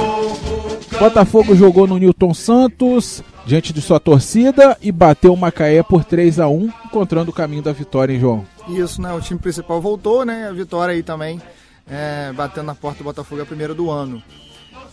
Botafogo 1.00 1.56
jogou 1.56 1.88
no 1.88 1.98
Newton 1.98 2.34
Santos, 2.34 3.24
diante 3.46 3.72
de 3.72 3.82
sua 3.82 4.00
torcida, 4.00 4.78
e 4.82 4.92
bateu 4.92 5.34
o 5.34 5.38
Macaé 5.38 5.82
por 5.82 6.04
3 6.04 6.40
a 6.40 6.48
1 6.48 6.70
encontrando 6.86 7.32
o 7.32 7.34
caminho 7.34 7.64
da 7.64 7.72
vitória, 7.72 8.14
hein, 8.14 8.20
João? 8.20 8.46
Isso, 8.68 9.02
né? 9.02 9.12
O 9.14 9.22
time 9.22 9.40
principal 9.40 9.82
voltou, 9.82 10.26
né? 10.26 10.50
A 10.50 10.52
vitória 10.52 10.94
aí 10.94 11.02
também, 11.02 11.42
é, 11.90 12.32
batendo 12.34 12.66
na 12.66 12.76
porta 12.76 13.00
do 13.00 13.06
Botafogo, 13.06 13.40
é 13.40 13.44
a 13.44 13.48
primeira 13.48 13.74
do 13.74 13.90
ano. 13.90 14.22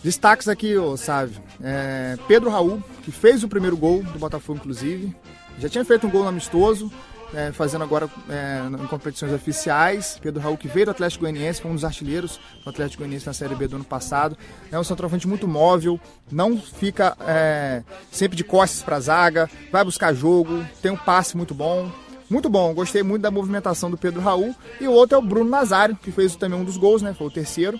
Destaques 0.03 0.47
aqui, 0.47 0.77
ô 0.77 0.95
Sávio. 0.95 1.41
É, 1.61 2.17
Pedro 2.27 2.49
Raul, 2.49 2.81
que 3.03 3.11
fez 3.11 3.43
o 3.43 3.47
primeiro 3.47 3.75
gol 3.75 4.03
do 4.03 4.19
Botafogo, 4.19 4.59
inclusive. 4.59 5.15
Já 5.59 5.67
tinha 5.67 5.83
feito 5.83 6.05
um 6.05 6.09
gol 6.09 6.23
no 6.23 6.29
amistoso, 6.29 6.91
é, 7.33 7.51
fazendo 7.51 7.83
agora 7.83 8.09
é, 8.29 8.61
em 8.83 8.87
competições 8.87 9.33
oficiais. 9.33 10.19
Pedro 10.21 10.41
Raul, 10.41 10.57
que 10.57 10.67
veio 10.67 10.85
do 10.85 10.91
Atlético 10.91 11.23
Goianiense, 11.23 11.61
foi 11.61 11.71
um 11.71 11.75
dos 11.75 11.83
artilheiros 11.83 12.39
do 12.63 12.69
Atlético 12.69 12.99
Goianiense 12.99 13.25
na 13.25 13.33
Série 13.33 13.55
B 13.55 13.67
do 13.67 13.75
ano 13.77 13.85
passado. 13.85 14.37
É 14.71 14.77
um 14.77 14.83
centroavante 14.83 15.27
muito 15.27 15.47
móvel, 15.47 15.99
não 16.31 16.57
fica 16.57 17.17
é, 17.21 17.83
sempre 18.11 18.37
de 18.37 18.43
costas 18.43 18.83
para 18.83 18.97
a 18.97 18.99
zaga, 18.99 19.49
vai 19.71 19.83
buscar 19.83 20.13
jogo, 20.13 20.63
tem 20.81 20.91
um 20.91 20.97
passe 20.97 21.35
muito 21.35 21.53
bom. 21.53 21.91
Muito 22.29 22.49
bom, 22.49 22.73
gostei 22.73 23.03
muito 23.03 23.21
da 23.21 23.31
movimentação 23.31 23.89
do 23.89 23.97
Pedro 23.97 24.21
Raul. 24.21 24.53
E 24.81 24.87
o 24.87 24.91
outro 24.91 25.15
é 25.15 25.17
o 25.17 25.21
Bruno 25.21 25.49
Nazário, 25.49 25.95
que 25.95 26.11
fez 26.11 26.35
também 26.35 26.59
um 26.59 26.65
dos 26.65 26.75
gols, 26.75 27.01
né? 27.01 27.13
Foi 27.13 27.27
o 27.27 27.31
terceiro 27.31 27.79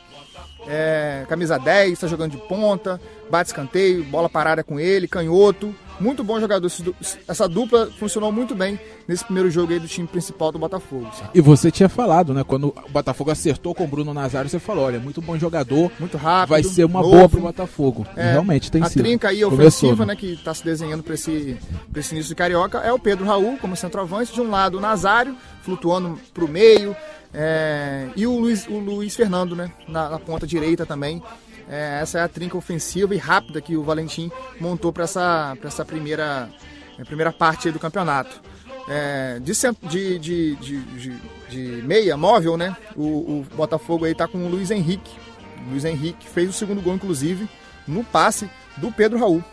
é, 0.68 1.26
camisa 1.28 1.58
10, 1.58 1.94
está 1.94 2.08
jogando 2.08 2.32
de 2.32 2.38
ponta, 2.38 3.00
bate 3.30 3.50
escanteio, 3.50 4.04
bola 4.04 4.30
parada 4.30 4.64
com 4.64 4.80
ele, 4.80 5.08
canhoto. 5.08 5.74
Muito 6.00 6.24
bom 6.24 6.40
jogador. 6.40 6.72
Essa 7.28 7.50
dupla 7.50 7.90
funcionou 7.98 8.32
muito 8.32 8.54
bem 8.54 8.80
nesse 9.08 9.24
primeiro 9.24 9.50
jogo 9.50 9.74
aí 9.74 9.80
do 9.80 9.88
time 9.88 10.08
principal 10.08 10.52
do 10.52 10.60
Botafogo. 10.60 11.10
Sabe? 11.18 11.32
E 11.34 11.42
você 11.42 11.72
tinha 11.72 11.90
falado, 11.90 12.36
né? 12.36 12.44
Quando 12.44 12.68
o 12.68 12.90
Botafogo 12.90 13.32
acertou 13.32 13.74
com 13.74 13.84
o 13.84 13.88
Bruno 13.88 14.14
Nazário, 14.14 14.48
você 14.48 14.60
falou: 14.60 14.86
olha, 14.86 15.00
muito 15.00 15.22
bom 15.22 15.38
jogador. 15.40 15.92
Muito 16.00 16.16
rápido. 16.16 16.50
Vai 16.50 16.64
ser 16.64 16.86
uma 16.86 17.02
novo. 17.02 17.16
boa 17.16 17.30
pro 17.30 17.42
Botafogo. 17.42 18.06
É, 18.16 18.34
realmente 18.34 18.70
tem 18.70 18.84
a 18.84 18.90
sido. 18.90 19.02
A 19.02 19.04
trinca 19.04 19.30
aí 19.30 19.44
ofensiva, 19.44 20.06
né? 20.06 20.16
Que 20.16 20.34
está 20.34 20.54
se 20.54 20.64
desenhando 20.64 21.02
para 21.02 21.16
esse, 21.16 21.58
esse 21.96 22.14
início 22.14 22.30
de 22.30 22.36
Carioca 22.36 22.78
é 22.80 22.94
o 22.94 23.00
Pedro 23.00 23.26
Raul 23.26 23.58
como 23.58 23.76
centroavante. 23.76 24.32
De 24.32 24.42
um 24.42 24.52
lado, 24.52 24.78
o 24.78 24.82
Nazário, 24.82 25.36
flutuando 25.64 26.20
pro 26.32 26.48
meio. 26.48 26.96
É, 27.34 28.10
e 28.16 28.26
o 28.26 28.40
Luiz, 28.40 28.68
o 28.68 28.80
Luiz 28.80 29.16
Fernando, 29.16 29.56
né? 29.56 29.72
Na, 29.88 30.10
na 30.10 30.20
ponta 30.20 30.48
direita 30.48 30.86
também. 30.86 31.22
É, 31.70 32.00
essa 32.02 32.20
é 32.20 32.22
a 32.22 32.28
trinca 32.28 32.58
ofensiva 32.58 33.14
e 33.14 33.18
rápida 33.18 33.62
que 33.62 33.76
o 33.76 33.84
Valentim 33.84 34.32
montou 34.60 34.94
para 34.94 35.04
essa, 35.04 35.58
essa 35.64 35.84
primeira, 35.84 36.50
é, 36.98 37.04
primeira 37.04 37.32
parte 37.32 37.72
do 37.72 37.80
campeonato. 37.80 38.42
É, 38.90 39.40
de, 39.40 39.52
de, 39.90 40.20
de, 40.20 40.56
de, 40.56 41.16
de, 41.50 41.60
meia 41.84 42.16
móvel, 42.16 42.56
né? 42.56 42.76
O, 42.96 43.04
o 43.04 43.46
Botafogo 43.56 44.06
aí 44.06 44.16
tá 44.16 44.28
com 44.28 44.38
o 44.38 44.50
Luiz 44.50 44.72
Henrique. 44.72 45.12
Luiz 45.70 45.84
Henrique 45.84 46.28
fez 46.28 46.50
o 46.50 46.54
segundo 46.54 46.82
gol, 46.82 46.96
inclusive, 46.96 47.50
no 47.86 48.02
passe 48.04 48.50
do 48.78 48.90
Pedro 48.90 49.20
Raul. 49.20 49.44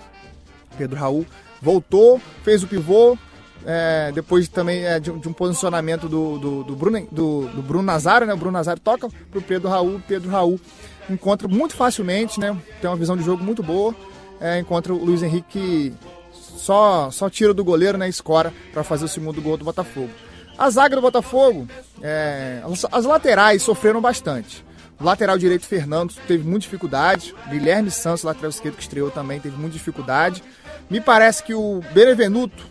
Pedro 0.78 0.96
Raul 0.96 1.26
voltou, 1.60 2.20
fez 2.44 2.62
o 2.62 2.68
pivô, 2.68 3.18
é, 3.66 4.12
depois 4.12 4.48
também 4.48 4.84
é, 4.84 5.00
de, 5.00 5.10
de, 5.10 5.28
um 5.28 5.32
posicionamento 5.32 6.08
do, 6.08 6.38
do, 6.38 6.64
do, 6.64 6.76
Bruno, 6.76 7.06
do, 7.10 7.46
do 7.48 7.62
Bruno 7.62 7.84
Nazário, 7.84 8.26
né? 8.26 8.34
O 8.34 8.36
Bruno 8.36 8.52
Nazário 8.52 8.80
toca 8.80 9.08
pro 9.30 9.40
Pedro 9.40 9.68
Raul, 9.68 10.00
Pedro 10.06 10.30
Raul 10.30 10.60
encontra 11.08 11.48
muito 11.48 11.74
facilmente, 11.74 12.38
né? 12.40 12.56
Tem 12.80 12.88
uma 12.88 12.96
visão 12.96 13.16
de 13.16 13.24
jogo 13.24 13.42
muito 13.42 13.62
boa. 13.62 13.94
É, 14.40 14.58
encontra 14.58 14.92
o 14.92 15.02
Luiz 15.02 15.22
Henrique 15.22 15.94
só, 16.32 17.10
só 17.10 17.30
tira 17.30 17.54
do 17.54 17.64
goleiro, 17.64 17.96
né? 17.96 18.08
Escora 18.08 18.52
para 18.72 18.84
fazer 18.84 19.04
o 19.04 19.08
segundo 19.08 19.40
gol 19.40 19.56
do 19.56 19.64
Botafogo. 19.64 20.10
A 20.56 20.70
zaga 20.70 20.94
do 20.94 21.02
Botafogo, 21.02 21.66
é, 22.00 22.62
as, 22.64 22.86
as 22.90 23.04
laterais 23.04 23.62
sofreram 23.62 24.00
bastante. 24.00 24.64
O 25.00 25.04
lateral 25.04 25.36
direito, 25.36 25.66
Fernando, 25.66 26.14
teve 26.28 26.44
muita 26.44 26.60
dificuldade. 26.60 27.34
Guilherme 27.50 27.90
Santos, 27.90 28.22
lateral 28.22 28.50
esquerdo 28.50 28.76
que 28.76 28.82
estreou 28.82 29.10
também, 29.10 29.40
teve 29.40 29.56
muita 29.56 29.72
dificuldade. 29.72 30.42
Me 30.88 31.00
parece 31.00 31.42
que 31.42 31.54
o 31.54 31.80
Benevenuto 31.92 32.64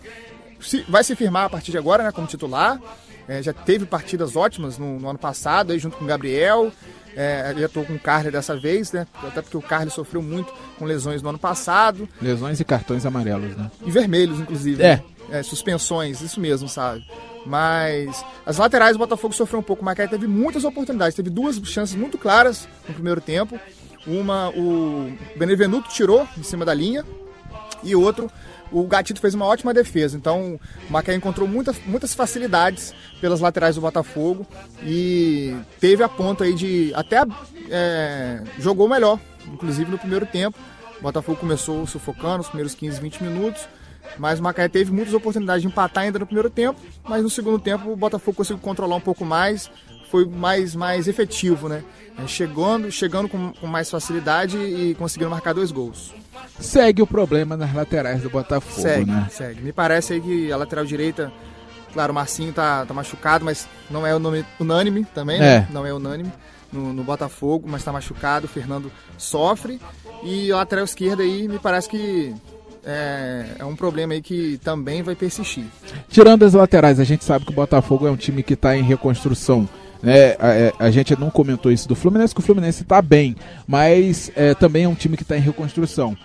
se, 0.63 0.84
vai 0.88 1.04
se 1.04 1.15
firmar 1.15 1.45
a 1.45 1.49
partir 1.49 1.71
de 1.71 1.78
agora, 1.78 2.04
né, 2.04 2.12
como 2.12 2.28
titular. 2.28 2.80
É, 3.28 3.41
já 3.41 3.54
teve 3.54 3.86
partidas 3.86 4.36
ótimas 4.36 4.78
no, 4.78 4.99
no 4.99 5.10
ano 5.10 5.19
passado, 5.19 5.71
aí, 5.71 5.80
junto 5.80 5.97
com 5.97 6.04
o 6.04 6.08
Gabriel. 6.08 6.71
É, 7.15 7.54
já 7.58 7.67
estou 7.67 7.86
com 7.86 7.93
o 7.93 7.99
Carly 7.99 8.32
dessa 8.32 8.58
vez, 8.58 8.91
né? 8.91 9.08
Até 9.21 9.41
porque 9.41 9.56
o 9.56 9.62
Carly 9.62 9.91
sofreu 9.91 10.21
muito 10.21 10.52
com 10.80 10.86
lesões 10.86 11.21
no 11.21 11.30
ano 11.30 11.38
passado. 11.38 12.10
Lesões 12.21 12.60
e 12.60 12.65
cartões 12.65 13.06
amarelos, 13.06 13.56
né? 13.56 13.69
E 13.86 13.91
vermelhos, 13.91 14.39
inclusive. 14.39 14.82
É. 14.82 14.95
Né? 14.97 15.04
é, 15.30 15.43
suspensões, 15.43 16.21
isso 16.21 16.39
mesmo, 16.39 16.67
sabe? 16.67 17.06
Mas 17.45 18.23
as 18.45 18.58
laterais 18.58 18.93
do 18.93 18.99
Botafogo 18.99 19.34
sofreu 19.34 19.60
um 19.60 19.63
pouco. 19.63 19.82
O 19.82 19.86
Macaé 19.86 20.08
teve 20.08 20.28
muitas 20.28 20.63
oportunidades, 20.63 21.15
teve 21.15 21.30
duas 21.30 21.56
chances 21.65 21.95
muito 21.95 22.17
claras 22.17 22.67
no 22.88 22.93
primeiro 22.93 23.19
tempo. 23.19 23.60
Uma 24.06 24.49
o 24.49 25.12
Benevenuto 25.36 25.89
tirou 25.89 26.28
em 26.38 26.43
cima 26.43 26.65
da 26.65 26.73
linha 26.73 27.06
e 27.84 27.96
outro 27.96 28.30
o 28.74 28.88
Gatito 28.88 29.22
fez 29.22 29.34
uma 29.36 29.46
ótima 29.46 29.74
defesa. 29.74 30.17
Então 30.17 30.60
o 30.89 30.91
Macaé 30.91 31.15
encontrou 31.15 31.48
muitas, 31.48 31.78
muitas 31.86 32.13
facilidades 32.13 32.93
pelas 33.22 33.39
laterais 33.39 33.76
do 33.76 33.82
Botafogo 33.82 34.46
e 34.84 35.56
teve 35.80 36.04
a 36.04 36.10
ponto 36.10 36.43
aí 36.43 36.54
de 36.54 36.91
até 36.96 37.24
é, 37.69 38.41
jogou 38.60 38.89
melhor, 38.89 39.19
inclusive 39.48 39.89
no 39.89 40.00
primeiro 40.00 40.26
tempo. 40.26 40.58
O 41.00 41.04
Botafogo 41.04 41.38
começou 41.39 41.86
sufocando 41.86 42.41
os 42.41 42.48
primeiros 42.48 42.74
15, 42.74 43.00
20 43.00 43.24
minutos. 43.24 43.67
Mas 44.17 44.39
o 44.39 44.43
Macaé 44.43 44.67
teve 44.67 44.91
muitas 44.91 45.13
oportunidades 45.13 45.62
de 45.62 45.67
empatar 45.67 46.04
ainda 46.04 46.19
no 46.19 46.26
primeiro 46.26 46.50
tempo, 46.50 46.80
mas 47.04 47.24
no 47.24 47.30
segundo 47.30 47.58
tempo 47.58 47.89
o 47.89 47.96
Botafogo 47.96 48.38
conseguiu 48.38 48.62
controlar 48.62 48.98
um 48.98 49.02
pouco 49.02 49.26
mais, 49.26 49.72
foi 50.13 50.26
mais, 50.26 50.76
mais 50.76 51.08
efetivo, 51.08 51.67
né? 51.67 51.84
É, 52.15 52.28
chegando, 52.28 52.91
chegando 52.91 53.28
com, 53.28 53.52
com 53.52 53.65
mais 53.65 53.89
facilidade 53.89 54.60
e 54.60 54.93
conseguindo 54.93 55.32
marcar 55.32 55.54
dois 55.54 55.71
gols. 55.71 56.13
Segue 56.60 57.02
o 57.02 57.08
problema 57.08 57.58
nas 57.58 57.73
laterais 57.73 58.21
do 58.21 58.30
Botafogo, 58.30 58.80
segue, 58.80 59.10
né? 59.10 59.28
Segue. 59.32 59.62
Me 59.63 59.73
parece 59.73 60.13
aí 60.13 60.21
que 60.21 60.52
a 60.52 60.58
lateral 60.58 60.86
direita, 60.86 61.34
claro, 61.91 62.12
o 62.12 62.15
Marcinho 62.15 62.54
tá, 62.54 62.86
tá 62.86 62.93
machucado, 62.93 63.43
mas 63.43 63.67
não 63.89 64.06
é 64.06 64.13
o 64.13 64.19
nome 64.19 64.45
unânime 64.60 65.04
também, 65.15 65.39
né? 65.39 65.56
É. 65.56 65.67
Não 65.71 65.84
é 65.84 65.91
unânime 65.91 66.32
no, 66.71 66.93
no 66.93 67.04
Botafogo, 67.04 67.67
mas 67.67 67.84
tá 67.84 67.91
machucado. 67.91 68.45
O 68.45 68.49
Fernando 68.49 68.91
sofre. 69.17 69.82
E 70.21 70.52
a 70.52 70.58
lateral 70.58 70.86
esquerda 70.86 71.23
aí, 71.23 71.47
me 71.47 71.58
parece 71.58 71.89
que 71.89 72.36
é, 72.86 73.47
é, 73.58 73.65
um 73.65 73.76
problema 73.76 74.13
aí 74.13 74.21
que 74.21 74.60
também 74.63 75.02
vai 75.02 75.15
persistir. 75.15 75.65
Tirando 76.08 76.43
as 76.43 76.54
laterais, 76.54 76.99
a 76.99 77.04
gente 77.04 77.23
sabe 77.23 77.45
que 77.45 77.52
o 77.52 77.56
Botafogo 77.56 78.06
é 78.06 78.12
um 78.12 78.15
time 78.15 78.43
que 78.43 78.54
está 78.54 78.78
em 78.78 78.84
reconstrução. 78.84 79.67
Né? 80.04 80.36
A, 80.38 80.48
é, 80.50 80.74
a, 80.78 80.92
gente 80.92 81.18
não 81.18 81.32
comentou 81.32 81.72
isso 81.72 81.88
do 81.88 81.96
Fluminense, 81.96 82.36
que 82.36 82.42
o 82.42 82.44
Fluminense 82.44 82.84
está 82.84 83.02
bem, 83.02 83.38
mas 83.66 84.30
é, 84.36 84.54
também 84.54 84.84
é 84.84 84.88
um 84.88 84.94
time 84.94 85.16
que 85.16 85.24
está 85.24 85.38
em 85.38 85.42
reconstrução. 85.42 86.16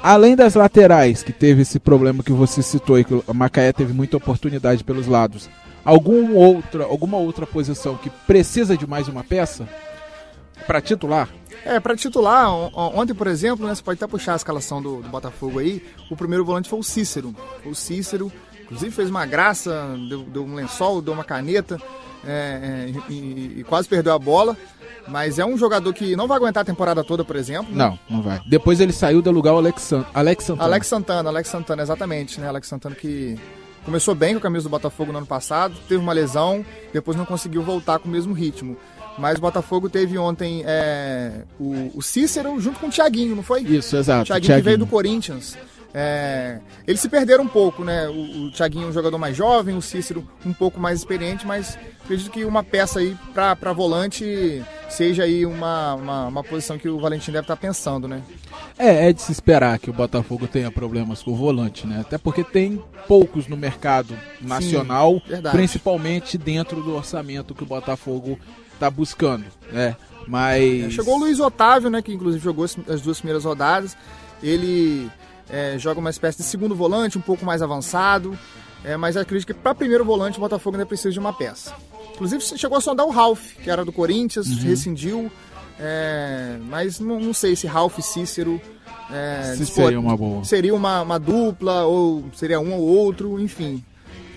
Além 0.00 0.36
das 0.36 0.54
laterais, 0.54 1.24
que 1.24 1.32
teve 1.32 1.62
esse 1.62 1.80
problema 1.80 2.22
que 2.22 2.30
você 2.30 2.62
citou, 2.62 3.00
e 3.00 3.04
que 3.04 3.20
a 3.26 3.34
Macaé 3.34 3.72
teve 3.72 3.92
muita 3.92 4.16
oportunidade 4.16 4.84
pelos 4.84 5.08
lados, 5.08 5.50
algum 5.84 6.36
outra, 6.36 6.84
alguma 6.84 7.16
outra 7.16 7.46
posição 7.46 7.96
que 7.96 8.10
precisa 8.10 8.76
de 8.76 8.86
mais 8.86 9.08
uma 9.08 9.24
peça 9.24 9.68
para 10.64 10.80
titular? 10.80 11.28
É, 11.64 11.80
para 11.80 11.96
titular, 11.96 12.48
ontem, 12.48 13.14
por 13.14 13.26
exemplo, 13.26 13.66
né, 13.66 13.74
você 13.74 13.82
pode 13.82 13.96
até 13.96 14.06
puxar 14.06 14.34
a 14.34 14.36
escalação 14.36 14.80
do, 14.80 15.02
do, 15.02 15.08
Botafogo 15.08 15.58
aí, 15.58 15.82
o 16.08 16.14
primeiro 16.14 16.44
volante 16.44 16.68
foi 16.68 16.78
o 16.78 16.82
Cícero. 16.84 17.34
O 17.64 17.74
Cícero, 17.74 18.30
inclusive, 18.62 18.92
fez 18.92 19.10
uma 19.10 19.26
graça, 19.26 19.96
deu, 20.08 20.22
deu 20.22 20.44
um 20.44 20.54
lençol, 20.54 21.02
deu 21.02 21.12
uma 21.12 21.24
caneta 21.24 21.80
é, 22.26 22.88
é, 22.88 23.12
e, 23.12 23.60
e, 23.60 23.64
quase 23.64 23.88
perdeu 23.88 24.12
a 24.12 24.18
bola. 24.18 24.56
Mas 25.08 25.38
é 25.38 25.46
um 25.46 25.56
jogador 25.56 25.92
que 25.92 26.16
não 26.16 26.26
vai 26.26 26.36
aguentar 26.36 26.62
a 26.62 26.64
temporada 26.64 27.04
toda, 27.04 27.24
por 27.24 27.36
exemplo. 27.36 27.72
Né? 27.72 27.78
Não, 27.78 27.98
não 28.10 28.22
vai. 28.22 28.40
Depois 28.48 28.80
ele 28.80 28.92
saiu 28.92 29.22
do 29.22 29.30
lugar 29.30 29.54
o 29.54 29.58
Alex, 29.58 29.92
Alex 30.12 30.44
Santana. 30.44 30.68
Alex 30.68 30.86
Santana, 30.86 31.28
Alex 31.28 31.48
Santana, 31.48 31.82
exatamente, 31.82 32.40
né? 32.40 32.48
Alex 32.48 32.66
Santana 32.66 32.94
que 32.96 33.38
começou 33.84 34.16
bem 34.16 34.34
com 34.34 34.38
a 34.38 34.42
camisa 34.42 34.64
do 34.64 34.70
Botafogo 34.70 35.12
no 35.12 35.18
ano 35.18 35.26
passado, 35.26 35.76
teve 35.88 36.02
uma 36.02 36.12
lesão, 36.12 36.66
depois 36.92 37.16
não 37.16 37.24
conseguiu 37.24 37.62
voltar 37.62 38.00
com 38.00 38.08
o 38.08 38.10
mesmo 38.10 38.34
ritmo. 38.34 38.76
Mas 39.16 39.38
o 39.38 39.40
Botafogo 39.40 39.88
teve 39.88 40.18
ontem 40.18 40.62
é, 40.66 41.44
o, 41.58 41.92
o, 41.94 42.02
Cícero 42.02 42.60
junto 42.60 42.80
com 42.80 42.88
o 42.88 42.90
Thiaguinho, 42.90 43.34
não 43.34 43.42
foi? 43.42 43.62
Isso, 43.62 43.96
exato. 43.96 44.22
O 44.22 44.26
Thiaguinho, 44.26 44.46
Thiaguinho. 44.46 44.58
que 44.58 44.64
veio 44.64 44.78
do 44.78 44.86
Corinthians. 44.86 45.56
É, 45.98 46.58
eles 46.86 47.00
se 47.00 47.08
perderam 47.08 47.44
um 47.44 47.48
pouco, 47.48 47.82
né? 47.82 48.06
O, 48.06 48.48
o 48.48 48.50
Thiaguinho 48.50 48.84
é 48.84 48.88
um 48.90 48.92
jogador 48.92 49.16
mais 49.16 49.34
jovem, 49.34 49.74
o 49.74 49.80
Cícero 49.80 50.28
um 50.44 50.52
pouco 50.52 50.78
mais 50.78 50.98
experiente, 50.98 51.46
mas 51.46 51.78
acredito 52.04 52.30
que 52.30 52.44
uma 52.44 52.62
peça 52.62 52.98
aí 52.98 53.16
para 53.32 53.72
volante 53.72 54.62
seja 54.90 55.22
aí 55.22 55.46
uma, 55.46 55.94
uma, 55.94 56.26
uma, 56.26 56.44
posição 56.44 56.76
que 56.76 56.86
o 56.86 57.00
Valentim 57.00 57.32
deve 57.32 57.44
estar 57.44 57.56
tá 57.56 57.60
pensando, 57.60 58.06
né? 58.06 58.20
É, 58.78 59.08
é 59.08 59.12
de 59.14 59.22
se 59.22 59.32
esperar 59.32 59.78
que 59.78 59.88
o 59.88 59.92
Botafogo 59.94 60.46
tenha 60.46 60.70
problemas 60.70 61.22
com 61.22 61.30
o 61.30 61.34
volante, 61.34 61.86
né? 61.86 62.00
Até 62.02 62.18
porque 62.18 62.44
tem 62.44 62.84
poucos 63.08 63.48
no 63.48 63.56
mercado 63.56 64.14
nacional, 64.42 65.22
Sim, 65.26 65.40
principalmente 65.50 66.36
dentro 66.36 66.82
do 66.82 66.94
orçamento 66.94 67.54
que 67.54 67.62
o 67.62 67.66
Botafogo 67.66 68.38
está 68.74 68.90
buscando, 68.90 69.46
né? 69.72 69.96
Mas. 70.28 70.84
É, 70.84 70.90
chegou 70.90 71.16
o 71.16 71.20
Luiz 71.20 71.40
Otávio, 71.40 71.88
né? 71.88 72.02
Que 72.02 72.12
inclusive 72.12 72.44
jogou 72.44 72.66
as 72.66 73.00
duas 73.00 73.16
primeiras 73.16 73.46
rodadas. 73.46 73.96
Ele 74.42 75.10
é, 75.48 75.78
joga 75.78 76.00
uma 76.00 76.10
espécie 76.10 76.38
de 76.38 76.44
segundo 76.44 76.74
volante, 76.74 77.18
um 77.18 77.20
pouco 77.20 77.44
mais 77.44 77.62
avançado. 77.62 78.38
É, 78.84 78.96
mas 78.96 79.16
acredito 79.16 79.46
que 79.46 79.54
para 79.54 79.74
primeiro 79.74 80.04
volante 80.04 80.38
o 80.38 80.40
Botafogo 80.40 80.76
ainda 80.76 80.86
precisa 80.86 81.10
de 81.10 81.18
uma 81.18 81.32
peça. 81.32 81.74
Inclusive 82.14 82.42
chegou 82.56 82.78
a 82.78 82.80
sondar 82.80 83.06
o 83.06 83.10
Ralph, 83.10 83.54
que 83.62 83.70
era 83.70 83.84
do 83.84 83.92
Corinthians, 83.92 84.46
uhum. 84.46 84.62
rescindiu. 84.62 85.32
É, 85.78 86.56
mas 86.68 86.98
não, 86.98 87.20
não, 87.20 87.34
sei 87.34 87.54
se 87.54 87.66
Ralph 87.66 87.98
e 87.98 88.02
Cícero. 88.02 88.60
É, 89.10 89.54
se 89.56 89.66
seria 89.66 90.00
uma 90.00 90.16
boa. 90.16 90.44
Seria 90.44 90.74
uma, 90.74 91.02
uma, 91.02 91.18
dupla, 91.18 91.84
ou 91.84 92.24
seria 92.32 92.58
um 92.58 92.74
ou 92.74 92.80
outro, 92.80 93.38
enfim. 93.40 93.84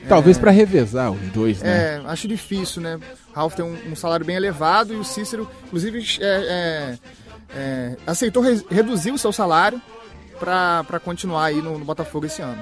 Talvez 0.08 0.38
é, 0.38 0.40
para 0.40 0.52
revezar 0.52 1.12
os 1.12 1.22
dois, 1.32 1.62
né? 1.62 1.96
É, 1.96 2.02
acho 2.06 2.28
difícil, 2.28 2.82
né? 2.82 3.00
Ralph 3.34 3.56
tem 3.56 3.64
um, 3.64 3.92
um 3.92 3.96
salário 3.96 4.26
bem 4.26 4.36
elevado 4.36 4.94
e 4.94 4.98
o 4.98 5.04
Cícero, 5.04 5.48
inclusive, 5.66 6.04
é, 6.20 6.98
é, 7.56 7.98
aceitou 8.06 8.44
re 8.44 8.62
reduzir 8.70 9.12
o 9.12 9.18
seu 9.18 9.32
salário 9.32 9.82
para 10.40 11.00
continuar 11.04 11.46
aí 11.46 11.62
no, 11.62 11.78
no 11.78 11.86
Botafogo 11.86 12.26
esse 12.26 12.42
ano. 12.42 12.62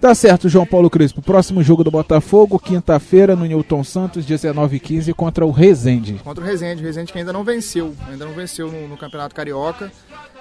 Tá 0.00 0.14
certo, 0.14 0.48
João 0.50 0.66
Paulo 0.66 0.90
Crespo. 0.90 1.22
Próximo 1.22 1.62
jogo 1.62 1.82
do 1.82 1.90
Botafogo, 1.90 2.58
quinta-feira, 2.58 3.34
no 3.34 3.46
Newton 3.46 3.82
Santos, 3.82 4.26
19h15, 4.26 5.14
contra 5.14 5.46
o 5.46 5.50
Rezende. 5.50 6.20
Contra 6.22 6.44
o 6.44 6.46
Rezende. 6.46 6.82
O 6.82 6.84
Rezende 6.84 7.10
que 7.10 7.18
ainda 7.18 7.32
não 7.32 7.42
venceu. 7.42 7.94
Ainda 8.10 8.26
não 8.26 8.34
venceu 8.34 8.70
no, 8.70 8.86
no 8.86 8.96
Campeonato 8.98 9.34
Carioca. 9.34 9.90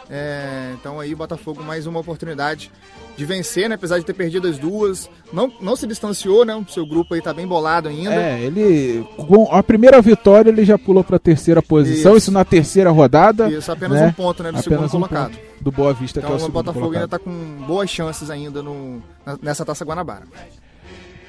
É, 0.09 0.71
então 0.73 0.99
aí 0.99 1.13
o 1.13 1.17
Botafogo 1.17 1.63
mais 1.63 1.87
uma 1.87 1.99
oportunidade 1.99 2.71
de 3.15 3.25
vencer, 3.25 3.69
né? 3.69 3.75
Apesar 3.75 3.99
de 3.99 4.05
ter 4.05 4.13
perdido 4.13 4.47
as 4.47 4.57
duas. 4.57 5.09
Não, 5.31 5.51
não 5.61 5.75
se 5.75 5.87
distanciou, 5.87 6.45
né? 6.45 6.55
O 6.55 6.69
seu 6.69 6.85
grupo 6.85 7.13
aí 7.13 7.21
tá 7.21 7.33
bem 7.33 7.47
bolado 7.47 7.89
ainda. 7.89 8.13
É, 8.13 8.41
ele. 8.41 9.05
Com 9.15 9.51
a 9.51 9.63
primeira 9.63 10.01
vitória 10.01 10.49
ele 10.49 10.65
já 10.65 10.77
pulou 10.77 11.03
pra 11.03 11.19
terceira 11.19 11.61
posição. 11.61 12.11
Isso, 12.11 12.25
isso 12.25 12.31
na 12.31 12.43
terceira 12.43 12.89
rodada. 12.91 13.49
Isso, 13.49 13.71
apenas 13.71 13.99
né? 13.99 14.07
um 14.07 14.13
ponto, 14.13 14.43
né? 14.43 14.51
Do 14.51 14.59
apenas 14.59 14.91
segundo 14.91 15.05
um 15.05 15.07
colocado. 15.07 15.37
Do 15.61 15.71
Boa 15.71 15.93
Vista, 15.93 16.19
então, 16.19 16.29
que 16.29 16.33
é 16.33 16.35
o, 16.35 16.37
o 16.37 16.39
segundo 16.39 16.53
Botafogo 16.53 16.85
colocado. 16.85 17.03
ainda 17.03 17.07
tá 17.07 17.19
com 17.19 17.65
boas 17.65 17.89
chances 17.89 18.29
ainda 18.29 18.61
no, 18.61 19.01
nessa 19.41 19.63
taça 19.63 19.85
Guanabara. 19.85 20.23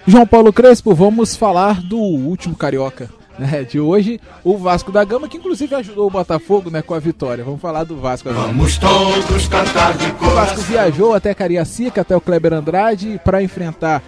João 0.06 0.26
Paulo 0.26 0.52
Crespo, 0.52 0.94
vamos 0.94 1.36
falar 1.36 1.80
do 1.80 1.98
último 1.98 2.54
carioca 2.54 3.08
né, 3.38 3.64
de 3.64 3.80
hoje, 3.80 4.20
o 4.42 4.56
Vasco 4.56 4.92
da 4.92 5.04
Gama, 5.04 5.28
que 5.28 5.36
inclusive 5.36 5.74
ajudou 5.74 6.06
o 6.06 6.10
Botafogo 6.10 6.70
né, 6.70 6.82
com 6.82 6.94
a 6.94 6.98
vitória. 6.98 7.44
Vamos 7.44 7.60
falar 7.60 7.84
do 7.84 7.96
Vasco 7.96 8.28
agora. 8.28 8.48
Vamos 8.48 8.78
todos 8.78 9.48
cantar 9.48 9.96
de 9.96 10.10
coração. 10.12 10.28
O 10.28 10.34
Vasco 10.34 10.60
viajou 10.62 11.14
até 11.14 11.34
Cariacica, 11.34 12.00
até 12.00 12.16
o 12.16 12.20
Kleber 12.20 12.52
Andrade, 12.52 13.20
para 13.24 13.42
enfrentar 13.42 14.02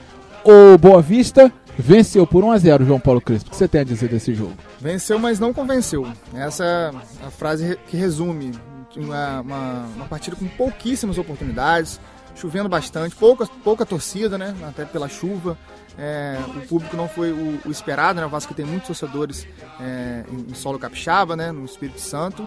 o 0.45 0.79
Boa 0.79 1.03
Vista. 1.03 1.53
Venceu 1.79 2.27
por 2.27 2.43
1 2.43 2.53
a 2.53 2.59
0 2.59 2.85
João 2.87 2.99
Paulo 2.99 3.21
Crespo. 3.21 3.49
O 3.49 3.51
que 3.51 3.57
você 3.57 3.69
tem 3.69 3.83
a 3.83 3.85
dizer 3.85 4.09
desse 4.09 4.35
jogo? 4.35 4.55
Venceu, 4.81 5.19
mas 5.19 5.39
não 5.39 5.53
convenceu. 5.53 6.07
Essa 6.35 6.65
é 6.65 7.27
a 7.27 7.31
frase 7.31 7.79
que 7.87 7.97
resume 7.97 8.53
uma, 8.97 9.41
uma, 9.41 9.87
uma 9.97 10.05
partida 10.07 10.37
com 10.37 10.47
pouquíssimas 10.47 11.19
oportunidades, 11.19 12.01
chovendo 12.37 12.69
bastante, 12.69 13.17
pouca, 13.17 13.47
pouca 13.65 13.85
torcida, 13.85 14.39
né? 14.39 14.55
Até 14.69 14.85
pela 14.85 15.09
chuva. 15.09 15.59
É, 15.99 16.39
o 16.55 16.67
público 16.67 16.95
não 16.95 17.09
foi 17.09 17.33
o, 17.33 17.59
o, 17.65 17.71
esperado, 17.71 18.21
né? 18.21 18.27
O 18.27 18.29
Vasco 18.29 18.53
tem 18.53 18.67
muitos 18.67 18.87
torcedores 18.87 19.47
é, 19.81 20.25
em, 20.31 20.51
em, 20.51 20.55
solo 20.55 20.79
capixaba, 20.79 21.35
né? 21.35 21.51
No 21.51 21.65
Espírito 21.65 22.01
Santo. 22.01 22.47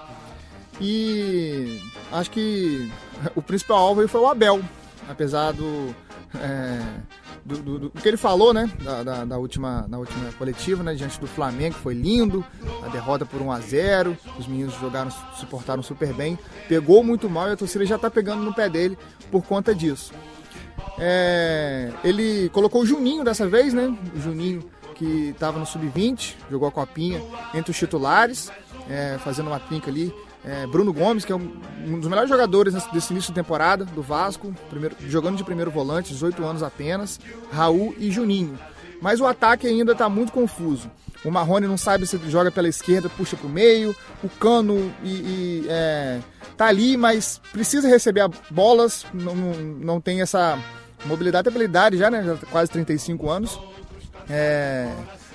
E 0.79 1.81
acho 2.11 2.29
que 2.31 2.89
o 3.35 3.41
principal 3.41 3.79
alvo 3.79 4.07
foi 4.07 4.21
o 4.21 4.27
Abel, 4.27 4.61
apesar 5.09 5.51
do, 5.51 5.93
é, 6.35 6.79
do, 7.49 7.57
do, 7.57 7.79
do, 7.79 7.89
que 7.89 8.07
ele 8.07 8.17
falou, 8.17 8.53
né? 8.53 8.71
Da, 8.83 9.03
da, 9.03 9.25
da, 9.25 9.37
última, 9.37 9.85
na 9.87 9.97
última 9.97 10.31
coletiva, 10.33 10.83
né? 10.83 10.93
Diante 10.93 11.19
do 11.19 11.27
Flamengo, 11.27 11.75
foi 11.75 11.93
lindo, 11.93 12.45
a 12.83 12.87
derrota 12.87 13.25
por 13.25 13.41
1 13.41 13.51
a 13.51 13.59
0 13.59 14.17
os 14.37 14.47
meninos 14.47 14.73
jogaram, 14.79 15.11
se 15.11 15.45
portaram 15.47 15.81
super 15.81 16.13
bem, 16.13 16.37
pegou 16.67 17.03
muito 17.03 17.29
mal 17.29 17.49
e 17.49 17.53
a 17.53 17.57
torcida 17.57 17.85
já 17.85 17.97
tá 17.97 18.09
pegando 18.09 18.43
no 18.43 18.53
pé 18.53 18.69
dele 18.69 18.97
por 19.31 19.43
conta 19.43 19.73
disso. 19.73 20.13
É, 20.97 21.91
ele 22.03 22.49
colocou 22.49 22.81
o 22.81 22.85
Juninho 22.85 23.23
dessa 23.23 23.47
vez, 23.47 23.73
né? 23.73 23.95
O 24.15 24.19
Juninho 24.19 24.63
que 24.99 25.29
estava 25.29 25.57
no 25.57 25.65
sub-20, 25.65 26.35
jogou 26.51 26.67
a 26.67 26.71
copinha 26.71 27.21
entre 27.53 27.71
os 27.71 27.77
titulares, 27.77 28.51
é, 28.89 29.17
fazendo 29.23 29.47
uma 29.47 29.59
trinca 29.59 29.89
ali. 29.89 30.13
É, 30.43 30.65
Bruno 30.67 30.93
Gomes, 30.93 31.25
que 31.25 31.31
é 31.31 31.35
um, 31.35 31.99
dos 31.99 32.07
melhores 32.07 32.29
jogadores 32.29 32.73
desse 32.93 33.11
início 33.11 33.31
de 33.31 33.35
temporada 33.35 33.83
do 33.83 34.01
Vasco, 34.01 34.53
primeiro, 34.69 34.95
jogando 35.07 35.35
de 35.35 35.43
primeiro 35.43 35.69
volante, 35.69 36.13
18 36.13 36.43
anos 36.45 36.63
apenas, 36.63 37.19
Raul 37.51 37.93
e 37.97 38.09
Juninho. 38.09 38.57
Mas 39.01 39.19
o 39.19 39.27
ataque 39.27 39.67
ainda 39.67 39.91
está 39.91 40.09
muito 40.09 40.31
confuso. 40.31 40.89
O 41.23 41.31
Marrone 41.31 41.67
não 41.67 41.77
sabe 41.77 42.07
se 42.07 42.17
joga 42.29 42.51
pela 42.51 42.67
esquerda, 42.67 43.09
puxa 43.09 43.35
para 43.35 43.47
o 43.47 43.49
meio. 43.49 43.95
O 44.23 44.29
Cano 44.29 44.93
e, 45.03 45.09
e, 45.09 45.65
é, 45.69 46.19
tá 46.55 46.67
ali, 46.67 46.95
mas 46.95 47.41
precisa 47.51 47.87
receber 47.87 48.29
bolas, 48.49 49.05
não, 49.13 49.35
não, 49.35 49.53
não 49.53 50.01
tem 50.01 50.21
essa 50.21 50.57
Mobilidade 51.05 51.47
é 51.47 51.51
habilidade 51.51 51.97
já, 51.97 52.11
né? 52.11 52.23
Já 52.23 52.35
tá 52.35 52.47
quase 52.51 52.71
35 52.71 53.29
anos. 53.29 53.59
É, 54.29 54.91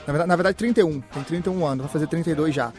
na, 0.06 0.12
verdade, 0.12 0.28
na 0.28 0.36
verdade, 0.36 0.56
31. 0.56 1.00
Tem 1.00 1.22
31 1.22 1.66
anos, 1.66 1.84
vai 1.84 1.92
fazer 1.92 2.06
32 2.06 2.54
já. 2.54 2.72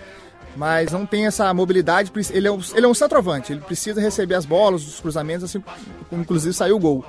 Mas 0.55 0.91
não 0.91 1.05
tem 1.05 1.25
essa 1.25 1.53
mobilidade. 1.53 2.11
Ele 2.31 2.47
é, 2.47 2.51
um, 2.51 2.59
ele 2.73 2.85
é 2.85 2.89
um 2.89 2.93
centroavante, 2.93 3.51
ele 3.51 3.61
precisa 3.61 3.99
receber 3.99 4.35
as 4.35 4.45
bolas, 4.45 4.87
os 4.87 4.99
cruzamentos, 4.99 5.43
assim, 5.43 5.63
inclusive 6.11 6.53
saiu 6.53 6.77
o 6.77 6.79
gol. 6.79 7.05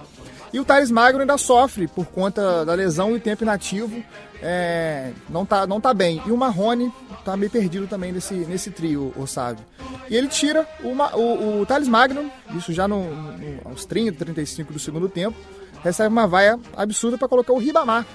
E 0.53 0.61
o 0.61 0.65
Thales 0.65 0.91
Magno 0.91 1.21
ainda 1.21 1.37
sofre 1.37 1.87
por 1.87 2.07
conta 2.07 2.65
da 2.65 2.75
lesão 2.75 3.17
e 3.17 3.21
tempo 3.21 3.45
inativo. 3.45 4.03
É, 4.41 5.13
não, 5.29 5.45
tá, 5.45 5.67
não 5.67 5.81
tá 5.81 5.93
bem. 5.93 6.23
E 6.27 6.33
o 6.33 6.37
Marrone 6.37 6.93
tá 7.25 7.37
meio 7.37 7.51
perdido 7.51 7.87
também 7.87 8.13
nesse, 8.13 8.35
nesse 8.35 8.71
trio, 8.71 9.13
o 9.17 9.27
Sávio. 9.27 9.65
E 10.09 10.17
ele 10.17 10.29
tira 10.29 10.67
o, 10.83 10.89
o, 10.89 11.61
o 11.61 11.67
Thales 11.67 11.89
Magno, 11.89 12.31
isso 12.55 12.73
já 12.73 12.87
no, 12.87 13.03
no, 13.03 13.61
aos 13.65 13.85
30, 13.85 14.25
35 14.25 14.73
do 14.73 14.79
segundo 14.79 15.09
tempo, 15.09 15.37
recebe 15.83 16.09
uma 16.09 16.27
vaia 16.27 16.59
absurda 16.77 17.19
para 17.19 17.29
colocar 17.29 17.53
o 17.53 17.59
Ribamar. 17.59 18.07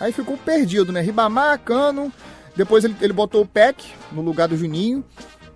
Aí 0.00 0.12
ficou 0.12 0.36
perdido, 0.36 0.92
né? 0.92 1.00
Ribamar, 1.00 1.58
Cano, 1.60 2.12
depois 2.58 2.82
ele, 2.82 2.96
ele 3.00 3.12
botou 3.12 3.40
o 3.40 3.46
Peck 3.46 3.84
no 4.10 4.20
lugar 4.20 4.48
do 4.48 4.56
Juninho 4.56 5.04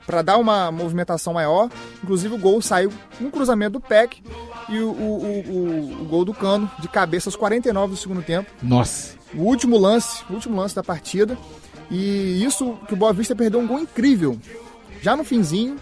para 0.06 0.22
dar 0.22 0.38
uma 0.38 0.70
movimentação 0.70 1.32
maior. 1.32 1.68
Inclusive 2.00 2.32
o 2.32 2.38
gol 2.38 2.62
saiu 2.62 2.92
um 3.20 3.28
cruzamento 3.28 3.72
do 3.72 3.80
Peck 3.80 4.22
e 4.68 4.78
o, 4.78 4.90
o, 4.90 5.42
o, 5.48 6.02
o, 6.02 6.04
gol 6.04 6.24
do 6.24 6.32
Cano 6.32 6.70
de 6.78 6.86
cabeça 6.86 7.28
aos 7.28 7.34
49 7.34 7.94
do 7.94 7.96
segundo 7.96 8.22
tempo. 8.22 8.48
Nossa! 8.62 9.16
O 9.34 9.40
último 9.42 9.76
lance, 9.78 10.22
o 10.30 10.34
último 10.34 10.56
lance 10.56 10.76
da 10.76 10.82
partida. 10.84 11.36
E 11.90 12.44
isso 12.44 12.78
que 12.86 12.94
o 12.94 12.96
Boa 12.96 13.12
Vista 13.12 13.34
perdeu 13.34 13.58
um 13.58 13.66
gol 13.66 13.80
incrível. 13.80 14.38
Já 15.00 15.16
no 15.16 15.24
finzinho, 15.24 15.78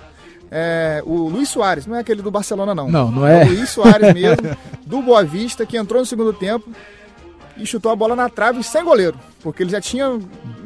é, 0.51 1.03
o 1.05 1.29
Luiz 1.29 1.51
Soares, 1.51 1.85
não 1.87 1.97
é 1.97 2.01
aquele 2.01 2.23
do 2.23 2.31
Barcelona 2.31 2.75
não. 2.75 2.91
Não, 2.91 3.11
não 3.11 3.27
é. 3.27 3.45
O 3.45 3.49
Luiz 3.49 3.69
Soares 3.69 4.13
mesmo, 4.15 4.57
do 4.87 5.03
Boa 5.03 5.23
Vista, 5.23 5.67
que 5.67 5.77
entrou 5.77 6.01
no 6.01 6.07
segundo 6.07 6.33
tempo 6.33 6.67
e 7.61 7.66
chutou 7.66 7.92
a 7.92 7.96
bola 7.96 8.16
na 8.16 8.29
trave 8.29 8.62
sem 8.62 8.83
goleiro, 8.83 9.18
porque 9.42 9.62
ele 9.62 9.70
já 9.70 9.81
tinha 9.81 10.18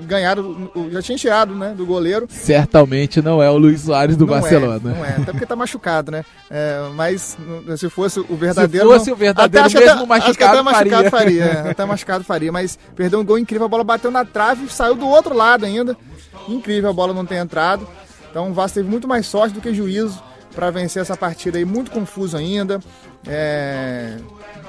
ganhado, 0.07 0.71
já 0.91 1.03
tinha 1.03 1.19
tirado, 1.19 1.55
né, 1.55 1.75
do 1.77 1.85
goleiro. 1.85 2.27
Certamente 2.31 3.21
não 3.21 3.43
é 3.43 3.51
o 3.51 3.59
Luiz 3.59 3.83
Soares 3.83 4.17
do 4.17 4.27
não 4.27 4.37
é, 4.37 4.41
Barcelona. 4.41 4.91
É, 4.91 4.95
não 4.95 5.05
é, 5.05 5.09
até 5.11 5.33
porque 5.33 5.47
tá 5.47 5.57
machucado, 5.57 6.13
né? 6.13 6.25
É, 6.51 6.89
mas 6.95 7.37
se 7.77 7.89
fosse 7.89 8.21
o 8.21 8.37
verdadeiro. 8.37 8.87
Se 8.87 8.95
fosse 8.95 9.11
não, 9.11 9.17
o 9.17 9.19
verdadeiro, 9.19 9.67
até, 9.67 9.79
mesmo 9.79 9.91
até, 9.91 10.07
machucado, 10.07 10.59
até 10.59 10.73
faria. 10.73 10.93
machucado 10.93 11.11
faria. 11.11 11.45
É, 11.45 11.71
até 11.71 11.85
machucado 11.85 12.25
faria, 12.25 12.53
mas 12.53 12.79
perdeu 12.95 13.21
um 13.21 13.25
gol 13.25 13.39
incrível, 13.39 13.67
a 13.67 13.69
bola 13.69 13.85
bateu 13.85 14.11
na 14.11 14.25
trave, 14.25 14.69
saiu 14.69 14.95
do 14.95 15.09
outro 15.09 15.35
lado 15.35 15.67
ainda. 15.67 15.97
Incrível 16.49 16.91
a 16.91 16.93
bola 16.93 17.13
não 17.13 17.27
ter 17.27 17.37
entrado. 17.37 17.89
Então 18.31 18.51
o 18.51 18.53
Vasco 18.53 18.77
teve 18.77 18.89
muito 18.89 19.09
mais 19.09 19.27
sorte 19.27 19.55
do 19.55 19.61
que 19.61 19.73
juízo 19.73 20.23
para 20.55 20.71
vencer 20.71 21.03
essa 21.03 21.17
partida 21.17 21.59
aí, 21.59 21.65
muito 21.65 21.91
confuso 21.91 22.37
ainda. 22.37 22.81
É, 23.27 24.17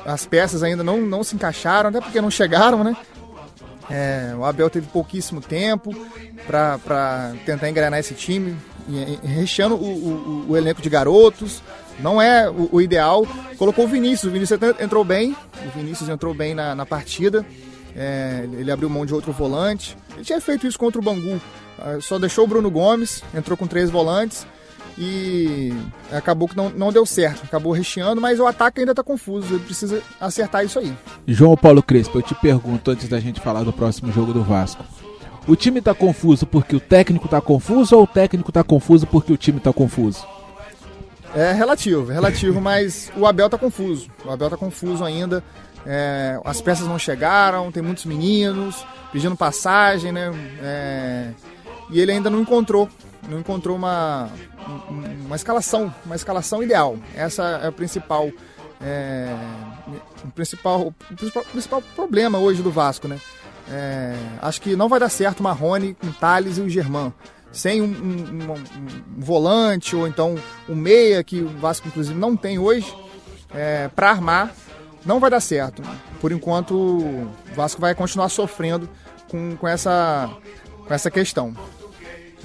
as 0.06 0.26
peças 0.26 0.62
ainda 0.64 0.84
não, 0.84 1.02
não 1.02 1.24
se 1.24 1.36
encaixaram, 1.36 1.90
até 1.90 2.00
porque 2.00 2.22
não 2.22 2.30
chegaram, 2.30 2.84
né? 2.84 2.96
É, 3.90 4.34
o 4.38 4.44
Abel 4.44 4.70
teve 4.70 4.88
pouquíssimo 4.88 5.42
tempo 5.42 5.94
para 6.48 7.34
tentar 7.46 7.70
engrenar 7.70 8.00
esse 8.00 8.14
time, 8.14 8.56
recheando 9.24 9.76
o, 9.76 9.88
o, 9.88 10.46
o, 10.50 10.58
elenco 10.58 10.82
de 10.82 10.90
garotos. 10.90 11.62
Não 12.00 12.22
é 12.22 12.50
o, 12.50 12.70
o, 12.72 12.82
ideal. 12.82 13.28
Colocou 13.58 13.86
o 13.86 13.88
Vinícius, 13.88 14.30
o 14.30 14.34
Vinícius 14.34 14.60
entrou 14.80 15.04
bem, 15.04 15.36
o 15.66 15.78
Vinícius 15.78 16.10
entrou 16.10 16.34
bem 16.34 16.54
na, 16.54 16.76
na 16.76 16.86
partida. 16.86 17.46
É, 17.96 18.48
ele 18.54 18.72
abriu 18.72 18.90
mão 18.90 19.06
de 19.06 19.14
outro 19.14 19.32
volante. 19.32 19.98
Ele 20.16 20.26
tinha 20.26 20.42
feito 20.42 20.68
isso 20.68 20.78
contra 20.78 21.00
o 21.00 21.04
Bangu. 21.04 21.40
Ah, 21.80 21.98
só 22.02 22.18
deixou 22.20 22.46
o 22.46 22.48
Bruno 22.48 22.70
Gomes, 22.70 23.24
entrou 23.34 23.58
com 23.58 23.68
três 23.68 23.90
volantes 23.90 24.46
e 24.98 25.74
acabou 26.12 26.48
que 26.48 26.56
não, 26.56 26.70
não 26.70 26.92
deu 26.92 27.06
certo, 27.06 27.44
acabou 27.44 27.74
recheando, 27.74 28.22
mas 28.22 28.40
o 28.40 28.48
ataque 28.48 28.80
ainda 28.80 28.94
está 28.94 29.04
confuso, 29.04 29.56
ele 29.56 29.64
precisa 29.64 30.02
acertar 30.20 30.64
isso 30.64 30.80
aí. 30.80 30.94
João 31.28 31.58
Paulo 31.58 31.84
Crespo, 31.84 32.18
eu 32.18 32.22
te 32.22 32.34
pergunto 32.36 32.92
antes 32.92 33.10
da 33.10 33.20
gente 33.20 33.42
falar 33.42 33.64
do 33.64 33.74
próximo 33.74 34.12
jogo 34.12 34.34
do 34.34 34.44
Vasco. 34.44 34.84
O 35.48 35.56
time 35.56 35.80
está 35.80 35.94
confuso 35.94 36.46
porque 36.48 36.76
o 36.76 36.80
técnico 36.80 37.26
está 37.26 37.40
confuso 37.40 37.96
ou 37.96 38.04
o 38.04 38.08
técnico 38.08 38.50
está 38.50 38.64
confuso 38.64 39.06
porque 39.06 39.32
o 39.32 39.38
time 39.38 39.60
está 39.60 39.72
confuso? 39.72 40.26
É 41.36 41.52
relativo, 41.52 42.10
é 42.10 42.14
relativo, 42.16 42.60
mas 42.62 43.12
o 43.16 43.28
Abel 43.28 43.46
está 43.46 43.58
confuso. 43.58 44.10
O 44.26 44.32
Abel 44.32 44.48
está 44.48 44.58
confuso 44.58 45.04
ainda. 45.04 45.44
É, 45.86 46.40
as 46.44 46.62
peças 46.62 46.88
não 46.88 46.98
chegaram, 46.98 47.72
tem 47.72 47.84
muitos 47.84 48.06
meninos 48.06 48.84
pedindo 49.12 49.36
passagem, 49.36 50.12
né? 50.12 50.32
É, 50.64 51.30
e 51.92 52.00
ele 52.00 52.12
ainda 52.12 52.30
não 52.30 52.42
encontrou 52.42 52.90
não 53.30 53.40
encontrou 53.40 53.76
uma, 53.76 54.30
uma 55.26 55.36
escalação, 55.36 55.94
uma 56.06 56.16
escalação 56.16 56.62
ideal. 56.62 56.98
Essa 57.16 57.62
é 57.64 57.72
principal, 57.72 58.30
é, 58.82 59.34
o 60.24 60.32
principal, 60.32 60.88
o 60.88 60.92
principal, 61.16 61.44
o 61.44 61.46
principal 61.48 61.82
problema 61.96 62.38
hoje 62.38 62.62
do 62.62 62.72
Vasco, 62.72 63.08
né? 63.08 63.20
É, 63.70 64.16
acho 64.42 64.62
que 64.62 64.76
não 64.76 64.88
vai 64.88 65.00
dar 65.00 65.10
certo 65.10 65.40
o 65.40 65.44
Marrone 65.44 65.96
com 65.96 66.12
Thales 66.12 66.58
e 66.58 66.62
o 66.62 66.70
Germán. 66.70 67.12
Sem 67.52 67.82
um, 67.82 67.86
um, 67.86 68.52
um, 68.52 68.56
volante 69.18 69.96
ou 69.96 70.06
então 70.08 70.36
um 70.68 70.76
meia, 70.76 71.24
que 71.24 71.42
o 71.42 71.48
Vasco 71.48 71.88
inclusive 71.88 72.18
não 72.18 72.36
tem 72.36 72.60
hoje, 72.60 72.94
é, 73.54 73.88
para 73.88 74.10
armar, 74.10 74.54
não 75.06 75.20
vai 75.20 75.30
dar 75.30 75.40
certo. 75.40 75.82
Por 76.20 76.32
enquanto, 76.32 76.76
o 76.76 77.32
Vasco 77.56 77.80
vai 77.80 77.96
continuar 77.96 78.28
sofrendo 78.28 78.90
com, 79.30 79.56
com, 79.56 79.68
essa, 79.68 80.30
com 80.86 80.94
essa 80.94 81.10
questão 81.10 81.56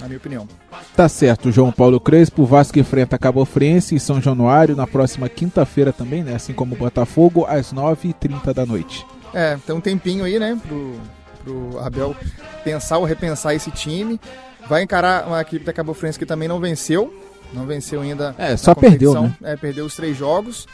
na 0.01 0.07
minha 0.07 0.19
opinião. 0.19 0.49
Tá 0.97 1.09
certo, 1.09 1.53
João 1.53 1.71
Paulo 1.71 2.01
Crespo. 2.01 2.43
O 2.43 2.47
Vasco 2.47 2.79
enfrenta 2.79 3.17
a 3.17 3.19
Cabo 3.19 3.45
Friense 3.45 3.95
em 3.95 3.99
São 3.99 4.21
Januário 4.21 4.75
na 4.75 4.87
próxima 4.87 5.29
quinta-feira 5.29 5.93
também, 5.93 6.23
né? 6.23 6.35
Assim 6.35 6.53
como 6.53 6.75
o 6.75 6.79
Botafogo, 6.79 7.45
às 7.47 7.73
9h30 7.73 8.53
da 8.53 8.67
noite. 8.67 9.07
É, 9.33 9.57
tem 9.65 9.75
um 9.75 9.81
tempinho 9.81 10.25
aí, 10.25 10.39
né, 10.39 10.59
pro, 10.67 11.01
pro 11.45 11.79
Abel 11.79 12.17
pensar 12.65 12.99
ou 12.99 13.05
repensar 13.05 13.55
esse 13.55 13.71
time. 13.71 14.21
Vai 14.69 14.83
encarar 14.83 15.27
uma 15.27 15.41
equipe 15.41 15.65
da 15.65 15.73
Cabo 15.73 15.95
Friense 15.95 16.19
que 16.19 16.27
também 16.27 16.49
não 16.49 16.61
venceu. 16.61 17.13
Não 17.53 17.67
venceu 17.67 18.01
ainda. 18.01 18.35
É, 18.39 18.57
só 18.57 18.75
perdeu, 18.75 19.15
né? 19.21 19.35
É, 19.43 19.57
perdeu 19.57 19.85
os 19.85 19.97
três 19.97 20.17
jogos. 20.17 20.67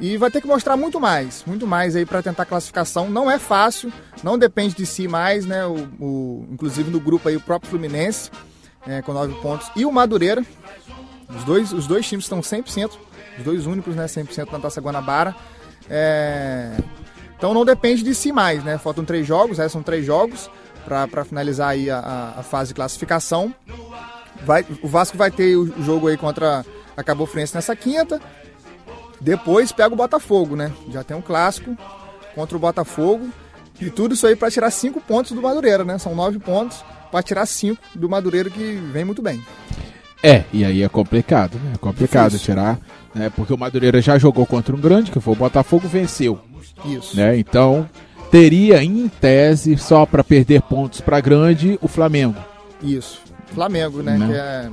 E 0.00 0.16
vai 0.16 0.30
ter 0.30 0.40
que 0.40 0.46
mostrar 0.46 0.78
muito 0.78 0.98
mais, 0.98 1.44
muito 1.46 1.66
mais 1.66 1.94
aí 1.94 2.06
para 2.06 2.22
tentar 2.22 2.46
classificação. 2.46 3.10
Não 3.10 3.30
é 3.30 3.38
fácil, 3.38 3.92
não 4.22 4.38
depende 4.38 4.74
de 4.74 4.86
si 4.86 5.06
mais, 5.06 5.44
né? 5.44 5.66
O, 5.66 5.76
o, 6.00 6.48
inclusive 6.50 6.90
no 6.90 6.98
grupo 6.98 7.28
aí 7.28 7.36
o 7.36 7.40
próprio 7.40 7.70
Fluminense 7.70 8.30
é, 8.86 9.02
com 9.02 9.12
9 9.12 9.34
pontos. 9.40 9.70
E 9.76 9.84
o 9.84 9.92
Madureira, 9.92 10.44
os 11.28 11.44
dois, 11.44 11.72
os 11.72 11.86
dois 11.86 12.06
times 12.06 12.24
estão 12.24 12.40
100%, 12.40 12.92
os 13.38 13.44
dois 13.44 13.66
únicos, 13.66 13.94
né, 13.94 14.06
100% 14.06 14.50
na 14.52 14.58
Taça 14.58 14.80
Guanabara. 14.80 15.34
É, 15.88 16.76
então 17.36 17.54
não 17.54 17.64
depende 17.64 18.02
de 18.02 18.14
si 18.14 18.32
mais, 18.32 18.62
né? 18.62 18.76
Faltam 18.78 19.04
três 19.04 19.26
jogos, 19.26 19.58
é, 19.58 19.68
são 19.68 19.82
três 19.82 20.04
jogos 20.04 20.50
para 20.84 21.24
finalizar 21.24 21.70
aí 21.70 21.90
a, 21.90 22.34
a, 22.38 22.42
fase 22.42 22.68
de 22.68 22.74
classificação. 22.74 23.54
Vai, 24.44 24.64
o 24.82 24.88
Vasco 24.88 25.16
vai 25.16 25.30
ter 25.30 25.56
o 25.56 25.82
jogo 25.82 26.08
aí 26.08 26.16
contra 26.16 26.64
a 26.96 27.02
Cabo 27.02 27.26
Friense 27.26 27.54
nessa 27.54 27.74
quinta. 27.76 28.20
Depois 29.20 29.72
pega 29.72 29.92
o 29.92 29.96
Botafogo, 29.96 30.56
né? 30.56 30.72
Já 30.90 31.04
tem 31.04 31.16
um 31.16 31.22
clássico 31.22 31.76
contra 32.34 32.56
o 32.56 32.60
Botafogo. 32.60 33.28
E 33.80 33.90
tudo 33.90 34.14
isso 34.14 34.26
aí 34.26 34.36
para 34.36 34.50
tirar 34.50 34.70
cinco 34.70 35.00
pontos 35.00 35.32
do 35.32 35.40
Madureira, 35.40 35.84
né? 35.84 35.98
São 35.98 36.14
nove 36.14 36.38
pontos 36.38 36.84
para 37.10 37.22
tirar 37.22 37.46
cinco 37.46 37.82
do 37.94 38.08
Madureira 38.08 38.48
que 38.48 38.80
vem 38.92 39.04
muito 39.04 39.22
bem. 39.22 39.42
É, 40.22 40.44
e 40.52 40.64
aí 40.64 40.82
é 40.82 40.88
complicado, 40.88 41.54
né? 41.54 41.72
É 41.74 41.78
complicado 41.78 42.32
Difícil. 42.32 42.54
tirar, 42.54 42.78
né? 43.14 43.30
Porque 43.34 43.52
o 43.52 43.58
Madureira 43.58 44.02
já 44.02 44.18
jogou 44.18 44.44
contra 44.44 44.76
um 44.76 44.80
grande, 44.80 45.10
que 45.10 45.20
foi 45.20 45.32
o 45.32 45.36
Botafogo, 45.36 45.88
venceu. 45.88 46.38
Isso. 46.84 47.16
Né? 47.16 47.38
Então, 47.38 47.88
teria 48.30 48.82
em 48.82 49.08
tese 49.08 49.76
só 49.78 50.04
para 50.04 50.22
perder 50.22 50.62
pontos 50.62 51.00
para 51.00 51.20
grande 51.20 51.78
o 51.80 51.88
Flamengo. 51.88 52.36
Isso. 52.82 53.20
Flamengo, 53.54 54.02
né? 54.02 54.16
né? 54.16 54.26
Que 54.26 54.34
é, 54.34 54.70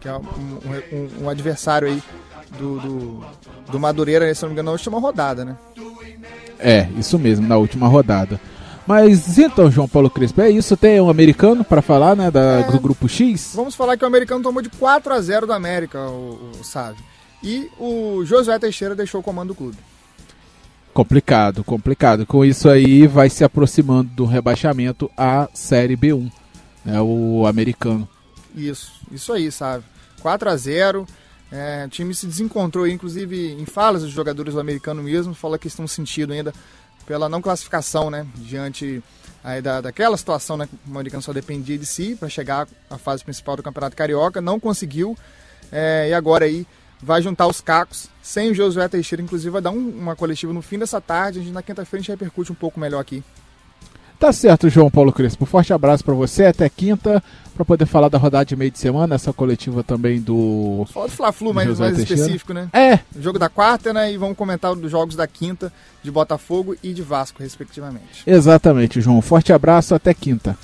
que 0.00 0.08
é 0.08 0.16
um, 0.16 0.20
um, 0.20 1.24
um, 1.24 1.28
adversário 1.28 1.88
aí 1.88 2.02
do, 2.58 2.78
do, 2.78 3.24
do 3.70 3.80
Madureira, 3.80 4.32
se 4.34 4.42
não 4.42 4.50
me 4.50 4.54
engano, 4.54 4.66
na 4.66 4.72
última 4.72 5.00
rodada, 5.00 5.44
né? 5.44 5.56
É, 6.58 6.86
isso 6.96 7.18
mesmo, 7.18 7.46
na 7.46 7.56
última 7.56 7.88
rodada. 7.88 8.40
Mas 8.86 9.38
então, 9.38 9.70
João 9.70 9.88
Paulo 9.88 10.10
Crespo, 10.10 10.40
é 10.40 10.50
isso? 10.50 10.76
Tem 10.76 11.00
um 11.00 11.08
americano 11.08 11.64
para 11.64 11.80
falar, 11.80 12.16
né, 12.16 12.30
da, 12.30 12.60
é, 12.60 12.70
do 12.70 12.80
grupo 12.80 13.08
X? 13.08 13.52
Vamos 13.54 13.74
falar 13.74 13.96
que 13.96 14.04
o 14.04 14.06
americano 14.06 14.42
tomou 14.42 14.60
de 14.60 14.70
4 14.70 15.12
a 15.12 15.20
0 15.20 15.46
da 15.46 15.54
América, 15.54 16.00
o, 16.00 16.50
o 16.60 16.64
Sávio. 16.64 17.02
E 17.42 17.70
o 17.78 18.24
Josué 18.24 18.58
Teixeira 18.58 18.94
deixou 18.94 19.20
o 19.20 19.24
comando 19.24 19.48
do 19.48 19.54
clube. 19.54 19.78
Complicado, 20.92 21.64
complicado. 21.64 22.26
Com 22.26 22.44
isso 22.44 22.68
aí 22.68 23.06
vai 23.06 23.30
se 23.30 23.44
aproximando 23.44 24.10
do 24.10 24.24
rebaixamento 24.24 25.10
à 25.16 25.48
Série 25.54 25.96
B1, 25.96 26.30
né, 26.84 27.00
o 27.00 27.46
americano. 27.46 28.08
Isso, 28.54 28.92
isso 29.10 29.32
aí, 29.32 29.50
sabe? 29.50 29.84
4 30.20 30.50
a 30.50 30.56
0 30.56 31.06
é, 31.52 31.84
o 31.84 31.88
time 31.90 32.14
se 32.14 32.26
desencontrou, 32.26 32.88
inclusive 32.88 33.52
em 33.52 33.66
falas 33.66 34.00
dos 34.00 34.10
jogadores 34.10 34.54
do 34.54 34.60
americano 34.60 35.02
mesmo, 35.02 35.34
fala 35.34 35.58
que 35.58 35.68
estão 35.68 35.86
sentindo 35.86 36.32
ainda 36.32 36.52
pela 37.06 37.28
não 37.28 37.42
classificação, 37.42 38.10
né? 38.10 38.26
Diante 38.36 39.02
aí 39.42 39.60
da, 39.60 39.80
daquela 39.80 40.16
situação, 40.16 40.56
né? 40.56 40.68
O 40.86 40.90
americano 40.90 41.22
só 41.22 41.32
dependia 41.32 41.76
de 41.76 41.86
si 41.86 42.16
para 42.18 42.28
chegar 42.28 42.68
à 42.88 42.98
fase 42.98 43.24
principal 43.24 43.56
do 43.56 43.62
Campeonato 43.62 43.96
Carioca, 43.96 44.40
não 44.40 44.60
conseguiu. 44.60 45.16
É, 45.70 46.08
e 46.10 46.14
agora 46.14 46.44
aí 46.44 46.66
vai 47.02 47.20
juntar 47.20 47.46
os 47.48 47.60
cacos 47.60 48.08
sem 48.22 48.50
o 48.50 48.54
Josué 48.54 48.86
Teixeira. 48.88 49.22
Inclusive, 49.22 49.50
vai 49.50 49.62
dar 49.62 49.70
um, 49.70 49.88
uma 49.88 50.14
coletiva 50.14 50.52
no 50.52 50.62
fim 50.62 50.78
dessa 50.78 51.00
tarde. 51.00 51.40
A 51.40 51.42
gente, 51.42 51.52
na 51.52 51.62
quinta-feira 51.62 52.00
a 52.00 52.02
gente 52.02 52.10
repercute 52.10 52.52
um 52.52 52.54
pouco 52.54 52.78
melhor 52.78 53.00
aqui. 53.00 53.22
Tá 54.22 54.32
certo, 54.32 54.70
João 54.70 54.88
Paulo 54.88 55.12
Crespo. 55.12 55.44
Forte 55.44 55.72
abraço 55.72 56.04
para 56.04 56.14
você. 56.14 56.44
Até 56.44 56.68
quinta, 56.68 57.20
para 57.56 57.64
poder 57.64 57.86
falar 57.86 58.08
da 58.08 58.18
rodada 58.18 58.44
de 58.44 58.54
meio 58.54 58.70
de 58.70 58.78
semana, 58.78 59.16
essa 59.16 59.32
coletiva 59.32 59.82
também 59.82 60.20
do. 60.20 60.86
Fala 60.92 61.08
do 61.08 61.12
Fla-Flu, 61.12 61.52
mais, 61.52 61.76
mais 61.76 61.98
específico, 61.98 62.52
né? 62.52 62.68
É. 62.72 63.00
O 63.16 63.20
jogo 63.20 63.36
da 63.36 63.48
quarta, 63.48 63.92
né? 63.92 64.12
E 64.12 64.16
vamos 64.16 64.36
comentar 64.36 64.76
dos 64.76 64.88
jogos 64.88 65.16
da 65.16 65.26
quinta, 65.26 65.72
de 66.04 66.08
Botafogo 66.08 66.76
e 66.84 66.92
de 66.92 67.02
Vasco, 67.02 67.42
respectivamente. 67.42 68.22
Exatamente, 68.24 69.00
João. 69.00 69.20
Forte 69.20 69.52
abraço, 69.52 69.92
até 69.92 70.14
quinta. 70.14 70.56